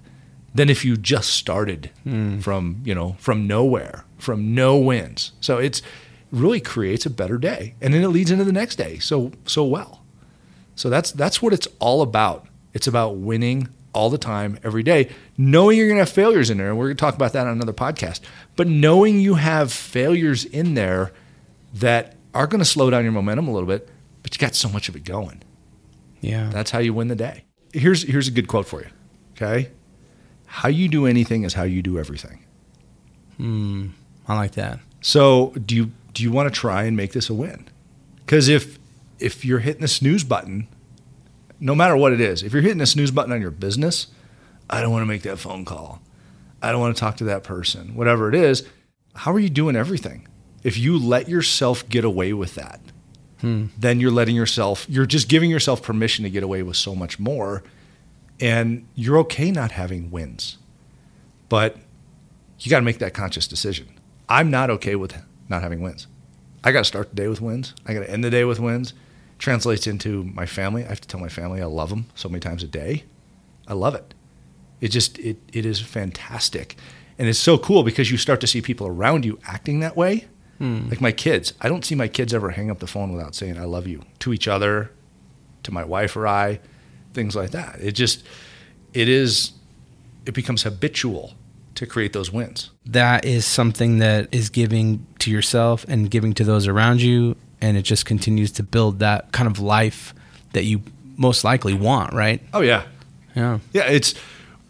than 0.53 0.69
if 0.69 0.85
you 0.85 0.95
just 0.95 1.31
started 1.31 1.89
hmm. 2.03 2.39
from, 2.39 2.81
you 2.85 2.93
know, 2.93 3.15
from 3.19 3.47
nowhere, 3.47 4.05
from 4.23 4.55
no 4.55 4.77
wins. 4.77 5.33
So 5.41 5.57
it's 5.57 5.81
really 6.31 6.59
creates 6.59 7.05
a 7.05 7.09
better 7.09 7.37
day. 7.37 7.75
And 7.81 7.93
then 7.93 8.03
it 8.03 8.07
leads 8.07 8.31
into 8.31 8.43
the 8.43 8.51
next 8.51 8.77
day 8.77 8.99
so 8.99 9.31
so 9.45 9.63
well. 9.63 10.03
So 10.75 10.89
that's 10.89 11.11
that's 11.11 11.41
what 11.41 11.53
it's 11.53 11.67
all 11.79 12.01
about. 12.01 12.47
It's 12.73 12.87
about 12.87 13.17
winning 13.17 13.69
all 13.93 14.09
the 14.09 14.17
time, 14.17 14.57
every 14.63 14.81
day, 14.81 15.09
knowing 15.37 15.77
you're 15.77 15.87
going 15.87 15.97
to 15.97 16.01
have 16.01 16.09
failures 16.09 16.49
in 16.49 16.57
there. 16.57 16.69
And 16.69 16.79
we're 16.79 16.87
going 16.87 16.97
to 16.97 17.01
talk 17.01 17.13
about 17.13 17.33
that 17.33 17.45
on 17.45 17.53
another 17.53 17.73
podcast. 17.73 18.21
But 18.55 18.67
knowing 18.67 19.19
you 19.19 19.35
have 19.35 19.71
failures 19.71 20.45
in 20.45 20.73
there 20.73 21.11
that 21.75 22.15
are 22.33 22.47
going 22.47 22.59
to 22.59 22.65
slow 22.65 22.89
down 22.89 23.03
your 23.03 23.11
momentum 23.11 23.47
a 23.47 23.53
little 23.53 23.67
bit, 23.67 23.87
but 24.23 24.33
you 24.33 24.39
got 24.39 24.55
so 24.55 24.67
much 24.67 24.89
of 24.89 24.95
it 24.95 25.03
going. 25.03 25.43
Yeah. 26.21 26.49
That's 26.51 26.71
how 26.71 26.79
you 26.79 26.93
win 26.93 27.07
the 27.07 27.15
day. 27.15 27.43
Here's 27.71 28.03
here's 28.03 28.27
a 28.27 28.31
good 28.31 28.47
quote 28.47 28.67
for 28.67 28.81
you. 28.81 28.89
Okay? 29.33 29.69
How 30.45 30.69
you 30.69 30.87
do 30.87 31.05
anything 31.05 31.43
is 31.43 31.53
how 31.53 31.63
you 31.63 31.81
do 31.81 31.99
everything. 31.99 32.45
Hmm. 33.37 33.87
I 34.27 34.35
like 34.35 34.53
that. 34.53 34.79
So 35.01 35.53
do 35.65 35.75
you 35.75 35.91
do 36.13 36.23
you 36.23 36.31
want 36.31 36.53
to 36.53 36.59
try 36.59 36.83
and 36.83 36.95
make 36.95 37.13
this 37.13 37.29
a 37.29 37.33
win? 37.33 37.67
Because 38.17 38.47
if 38.47 38.79
if 39.19 39.45
you're 39.45 39.59
hitting 39.59 39.81
the 39.81 39.87
snooze 39.87 40.23
button, 40.23 40.67
no 41.59 41.75
matter 41.75 41.95
what 41.95 42.13
it 42.13 42.21
is, 42.21 42.43
if 42.43 42.53
you're 42.53 42.61
hitting 42.61 42.77
the 42.77 42.85
snooze 42.85 43.11
button 43.11 43.31
on 43.31 43.41
your 43.41 43.51
business, 43.51 44.07
I 44.69 44.81
don't 44.81 44.91
want 44.91 45.03
to 45.03 45.07
make 45.07 45.23
that 45.23 45.39
phone 45.39 45.65
call. 45.65 46.01
I 46.61 46.71
don't 46.71 46.81
want 46.81 46.95
to 46.95 46.99
talk 46.99 47.17
to 47.17 47.25
that 47.25 47.43
person. 47.43 47.95
Whatever 47.95 48.29
it 48.29 48.35
is, 48.35 48.67
how 49.15 49.33
are 49.33 49.39
you 49.39 49.49
doing 49.49 49.75
everything? 49.75 50.27
If 50.63 50.77
you 50.77 50.97
let 50.97 51.27
yourself 51.27 51.87
get 51.89 52.05
away 52.05 52.31
with 52.33 52.55
that, 52.55 52.79
hmm. 53.41 53.65
then 53.77 53.99
you're 53.99 54.11
letting 54.11 54.35
yourself, 54.35 54.85
you're 54.89 55.05
just 55.05 55.27
giving 55.27 55.51
yourself 55.51 55.83
permission 55.83 56.23
to 56.23 56.29
get 56.29 56.41
away 56.41 56.63
with 56.63 56.77
so 56.77 56.95
much 56.95 57.19
more. 57.19 57.63
And 58.39 58.87
you're 58.95 59.17
okay 59.19 59.51
not 59.51 59.71
having 59.71 60.09
wins. 60.09 60.57
But 61.49 61.77
you 62.59 62.69
got 62.69 62.79
to 62.79 62.85
make 62.85 62.99
that 62.99 63.13
conscious 63.13 63.47
decision. 63.47 63.87
I'm 64.33 64.49
not 64.49 64.71
okay 64.71 64.95
with 64.95 65.15
not 65.47 65.61
having 65.61 65.79
wins. 65.81 66.07
I 66.63 66.71
got 66.71 66.79
to 66.79 66.85
start 66.85 67.11
the 67.11 67.15
day 67.15 67.27
with 67.27 67.39
wins. 67.39 67.75
I 67.85 67.93
got 67.93 67.99
to 67.99 68.09
end 68.09 68.23
the 68.23 68.31
day 68.31 68.45
with 68.45 68.59
wins. 68.59 68.95
Translates 69.37 69.85
into 69.85 70.23
my 70.23 70.47
family. 70.47 70.83
I 70.83 70.87
have 70.87 71.01
to 71.01 71.07
tell 71.07 71.19
my 71.19 71.29
family 71.29 71.61
I 71.61 71.65
love 71.65 71.89
them 71.89 72.07
so 72.15 72.29
many 72.29 72.39
times 72.39 72.63
a 72.63 72.67
day. 72.67 73.03
I 73.67 73.73
love 73.73 73.93
it. 73.93 74.15
It 74.81 74.87
just 74.87 75.19
it 75.19 75.37
it 75.53 75.67
is 75.67 75.81
fantastic, 75.81 76.75
and 77.19 77.29
it's 77.29 77.37
so 77.37 77.59
cool 77.59 77.83
because 77.83 78.09
you 78.09 78.17
start 78.17 78.41
to 78.41 78.47
see 78.47 78.59
people 78.59 78.87
around 78.87 79.23
you 79.23 79.37
acting 79.45 79.81
that 79.81 79.95
way. 79.95 80.25
Hmm. 80.57 80.89
Like 80.89 80.99
my 80.99 81.11
kids, 81.11 81.53
I 81.61 81.69
don't 81.69 81.85
see 81.85 81.95
my 81.95 82.07
kids 82.07 82.33
ever 82.33 82.49
hang 82.49 82.71
up 82.71 82.79
the 82.79 82.87
phone 82.87 83.13
without 83.13 83.35
saying 83.35 83.57
"I 83.57 83.65
love 83.65 83.85
you" 83.85 84.01
to 84.19 84.33
each 84.33 84.47
other, 84.47 84.91
to 85.61 85.71
my 85.71 85.83
wife 85.83 86.17
or 86.17 86.27
I, 86.27 86.59
things 87.13 87.35
like 87.35 87.51
that. 87.51 87.79
It 87.79 87.91
just 87.91 88.23
it 88.93 89.07
is 89.07 89.51
it 90.25 90.33
becomes 90.33 90.63
habitual 90.63 91.33
to 91.75 91.85
create 91.85 92.13
those 92.13 92.31
wins. 92.31 92.69
That 92.85 93.25
is 93.25 93.45
something 93.45 93.99
that 93.99 94.33
is 94.33 94.49
giving 94.49 95.05
to 95.19 95.31
yourself 95.31 95.85
and 95.87 96.09
giving 96.09 96.33
to 96.35 96.43
those 96.43 96.67
around 96.67 97.01
you. 97.01 97.35
And 97.61 97.77
it 97.77 97.83
just 97.83 98.05
continues 98.05 98.51
to 98.53 98.63
build 98.63 98.99
that 98.99 99.31
kind 99.31 99.47
of 99.47 99.59
life 99.59 100.13
that 100.53 100.65
you 100.65 100.81
most 101.17 101.43
likely 101.43 101.73
want, 101.73 102.13
right? 102.13 102.41
Oh 102.53 102.61
yeah, 102.61 102.83
Yeah. 103.35 103.59
Yeah, 103.71 103.83
it's 103.83 104.13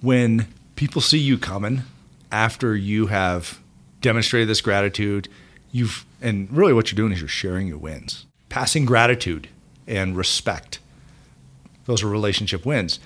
when 0.02 0.48
people 0.76 1.02
see 1.02 1.18
you 1.18 1.38
coming 1.38 1.84
after 2.32 2.76
you 2.76 3.08
have 3.08 3.60
demonstrated 4.02 4.48
this 4.50 4.62
gratitude, 4.62 5.28
you've 5.72 6.06
and 6.22 6.52
really 6.52 6.74
what 6.74 6.92
you're 6.92 6.98
doing 6.98 7.12
is 7.12 7.20
you're 7.20 7.28
sharing 7.28 7.68
your 7.68 7.78
wins. 7.78 8.26
Passing 8.50 8.86
gratitude 8.86 9.50
and 9.88 10.16
respect. 10.16 10.80
Those 11.86 12.04
are 12.04 12.08
relationship 12.08 12.66
wins. 12.66 13.00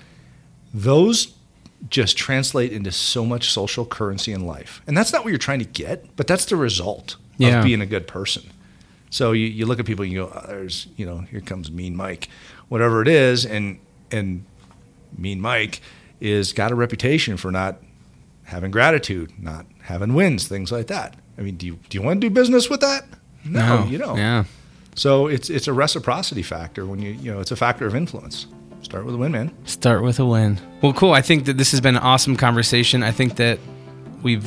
Those 0.72 1.34
just 1.88 2.16
translate 2.18 2.72
into 2.72 2.90
so 2.90 3.24
much 3.24 3.50
social 3.52 3.84
currency 3.86 4.32
in 4.32 4.44
life. 4.46 4.82
And 4.86 4.96
that's 4.96 5.12
not 5.12 5.22
what 5.24 5.30
you're 5.30 5.38
trying 5.38 5.60
to 5.60 5.64
get, 5.64 6.16
but 6.16 6.26
that's 6.26 6.44
the 6.46 6.56
result 6.56 7.16
Yeah. 7.36 7.58
of 7.60 7.64
being 7.64 7.80
a 7.80 7.86
good 7.86 8.06
person. 8.08 8.42
So 9.10 9.32
you, 9.32 9.46
you 9.46 9.64
look 9.64 9.78
at 9.78 9.86
people 9.86 10.02
and 10.04 10.12
you 10.12 10.26
go, 10.26 10.32
oh, 10.34 10.46
there's, 10.48 10.88
you 10.96 11.06
know, 11.06 11.18
here 11.30 11.40
comes 11.40 11.70
Mean 11.70 11.96
Mike, 11.96 12.28
whatever 12.68 13.00
it 13.02 13.08
is, 13.08 13.46
and 13.46 13.78
and 14.10 14.44
Mean 15.16 15.40
Mike 15.40 15.80
is 16.20 16.52
got 16.52 16.72
a 16.72 16.74
reputation 16.74 17.36
for 17.36 17.50
not 17.52 17.78
having 18.44 18.70
gratitude, 18.70 19.32
not 19.40 19.64
having 19.82 20.14
wins, 20.14 20.48
things 20.48 20.72
like 20.72 20.88
that. 20.88 21.14
I 21.38 21.42
mean, 21.42 21.56
do 21.56 21.64
you 21.66 21.78
do 21.88 21.96
you 21.96 22.02
want 22.02 22.20
to 22.20 22.28
do 22.28 22.34
business 22.34 22.68
with 22.68 22.80
that? 22.80 23.06
No, 23.44 23.84
you 23.88 23.98
don't. 23.98 24.18
Yeah. 24.18 24.44
So 24.94 25.28
it's 25.28 25.48
it's 25.48 25.68
a 25.68 25.72
reciprocity 25.72 26.42
factor 26.42 26.84
when 26.84 27.00
you 27.00 27.12
you 27.12 27.32
know 27.32 27.40
it's 27.40 27.52
a 27.52 27.56
factor 27.56 27.86
of 27.86 27.94
influence. 27.94 28.46
Start 28.82 29.04
with 29.04 29.14
a 29.14 29.18
win, 29.18 29.32
man. 29.32 29.52
Start 29.64 30.02
with 30.02 30.18
a 30.18 30.24
win. 30.26 30.58
Well, 30.82 30.92
cool. 30.92 31.12
I 31.12 31.20
think 31.22 31.44
that 31.46 31.58
this 31.58 31.72
has 31.72 31.80
been 31.80 31.96
an 31.96 32.02
awesome 32.02 32.36
conversation. 32.36 33.02
I 33.02 33.10
think 33.10 33.36
that 33.36 33.58
we've 34.22 34.46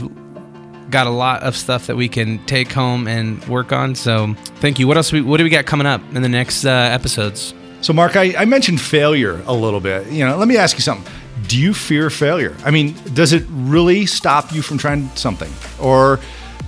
got 0.90 1.08
a 1.08 1.12
lot 1.12 1.44
of 1.44 1.56
stuff 1.56 1.88
that 1.88 1.96
we 1.96 2.10
can 2.10 2.44
take 2.46 2.72
home 2.72 3.08
and 3.08 3.44
work 3.48 3.72
on. 3.72 3.96
So, 3.96 4.34
thank 4.58 4.80
you. 4.80 4.88
What 4.88 4.98
else? 4.98 5.12
We, 5.12 5.22
what 5.22 5.38
do 5.38 5.44
we 5.44 5.50
got 5.50 5.66
coming 5.66 5.88
up 5.88 6.02
in 6.14 6.22
the 6.22 6.30
next 6.30 6.66
uh, 6.66 6.70
episodes? 6.70 7.54
So, 7.82 7.94
Mark, 7.94 8.16
I, 8.16 8.34
I 8.38 8.46
mentioned 8.46 8.80
failure 8.82 9.42
a 9.48 9.54
little 9.54 9.80
bit. 9.80 10.08
You 10.08 10.26
know, 10.26 10.38
let 10.38 10.48
me 10.48 10.58
ask 10.58 10.76
you 10.76 10.82
something. 10.82 11.12
Do 11.48 11.60
you 11.60 11.74
fear 11.74 12.10
failure? 12.10 12.56
I 12.64 12.72
mean, 12.72 12.96
does 13.14 13.34
it 13.34 13.44
really 13.50 14.06
stop 14.06 14.54
you 14.54 14.62
from 14.62 14.78
trying 14.78 15.10
something, 15.16 15.52
or 15.80 16.20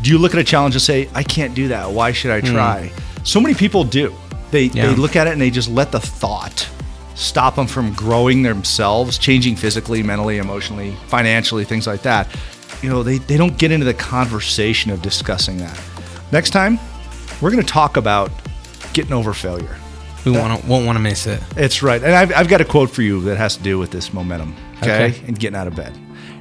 do 0.02 0.10
you 0.10 0.18
look 0.18 0.34
at 0.34 0.40
a 0.40 0.44
challenge 0.44 0.76
and 0.76 0.82
say, 0.82 1.10
"I 1.14 1.24
can't 1.24 1.54
do 1.54 1.68
that. 1.70 1.92
Why 1.92 2.12
should 2.12 2.32
I 2.32 2.42
try?" 2.42 2.92
So 3.24 3.40
many 3.40 3.54
people 3.56 3.84
do. 3.84 4.14
They 4.52 4.66
Yeah. 4.66 4.88
they 4.88 4.96
look 4.96 5.16
at 5.16 5.28
it 5.28 5.34
and 5.34 5.42
they 5.42 5.50
just 5.52 5.70
let 5.70 5.92
the 5.92 6.00
thought 6.00 6.68
stop 7.16 7.56
them 7.56 7.68
from 7.68 7.94
growing 7.94 8.44
themselves, 8.44 9.18
changing 9.18 9.56
physically, 9.56 10.04
mentally, 10.04 10.38
emotionally, 10.38 10.96
financially, 11.08 11.64
things 11.64 11.88
like 11.88 12.02
that. 12.04 12.28
You 12.82 12.90
know, 12.90 13.04
they, 13.04 13.18
they 13.20 13.38
don't 13.38 13.58
get 13.58 13.72
into 13.72 13.86
the 13.86 13.94
conversation 13.94 14.92
of 14.92 15.02
discussing 15.02 15.58
that. 15.58 15.80
Next 16.32 16.50
time, 16.50 16.80
we're 17.42 17.52
going 17.52 17.64
to 17.64 17.72
talk 17.72 17.98
about 17.98 18.32
getting 18.94 19.14
over 19.14 19.34
failure. 19.34 19.78
We 20.26 20.32
won't 20.32 20.64
won't 20.66 20.86
want 20.86 20.96
to 20.96 21.02
miss 21.02 21.28
it. 21.28 21.42
It's 21.58 21.84
right. 21.84 22.02
And 22.02 22.14
I've, 22.14 22.34
I've 22.34 22.48
got 22.48 22.62
a 22.62 22.66
quote 22.66 22.90
for 22.90 23.02
you 23.02 23.20
that 23.22 23.38
has 23.38 23.58
to 23.58 23.64
do 23.64 23.78
with 23.78 23.92
this 23.92 24.14
momentum, 24.14 24.56
okay? 24.78 25.10
Okay. 25.10 25.24
And 25.28 25.38
getting 25.38 25.58
out 25.58 25.68
of 25.68 25.76
bed. 25.76 25.98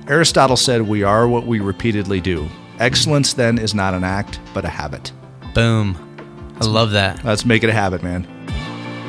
Aristotle 0.09 0.57
said, 0.57 0.83
We 0.83 1.03
are 1.03 1.27
what 1.27 1.47
we 1.47 1.61
repeatedly 1.61 2.21
do. 2.21 2.49
Excellence 2.79 3.33
then 3.33 3.59
is 3.59 3.75
not 3.75 3.95
an 3.95 4.05
act, 4.05 4.41
but 4.55 4.65
a 4.65 4.69
habit. 4.69 5.13
Boom. 5.55 5.97
I 6.61 6.65
love 6.65 6.93
that. 6.93 7.25
Let's 7.25 7.45
make 7.45 7.65
it 7.65 7.71
a 7.71 7.73
habit, 7.73 8.03
man. 8.03 8.27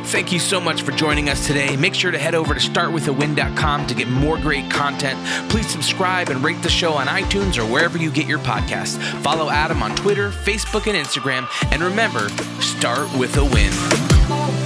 Thank 0.05 0.31
you 0.31 0.39
so 0.39 0.59
much 0.59 0.83
for 0.83 0.91
joining 0.91 1.29
us 1.29 1.47
today. 1.47 1.75
Make 1.75 1.95
sure 1.95 2.11
to 2.11 2.19
head 2.19 2.35
over 2.35 2.53
to 2.53 2.59
startwithawin.com 2.59 3.87
to 3.87 3.95
get 3.95 4.07
more 4.07 4.37
great 4.37 4.69
content. 4.69 5.19
Please 5.49 5.67
subscribe 5.67 6.29
and 6.29 6.43
rate 6.43 6.61
the 6.61 6.69
show 6.69 6.93
on 6.93 7.07
iTunes 7.07 7.57
or 7.57 7.65
wherever 7.65 7.97
you 7.97 8.11
get 8.11 8.27
your 8.27 8.39
podcasts. 8.39 9.01
Follow 9.23 9.49
Adam 9.49 9.81
on 9.81 9.95
Twitter, 9.95 10.29
Facebook, 10.29 10.87
and 10.87 10.97
Instagram. 10.97 11.47
And 11.71 11.81
remember, 11.81 12.29
start 12.61 13.11
with 13.17 13.37
a 13.37 13.43
win. 13.43 14.62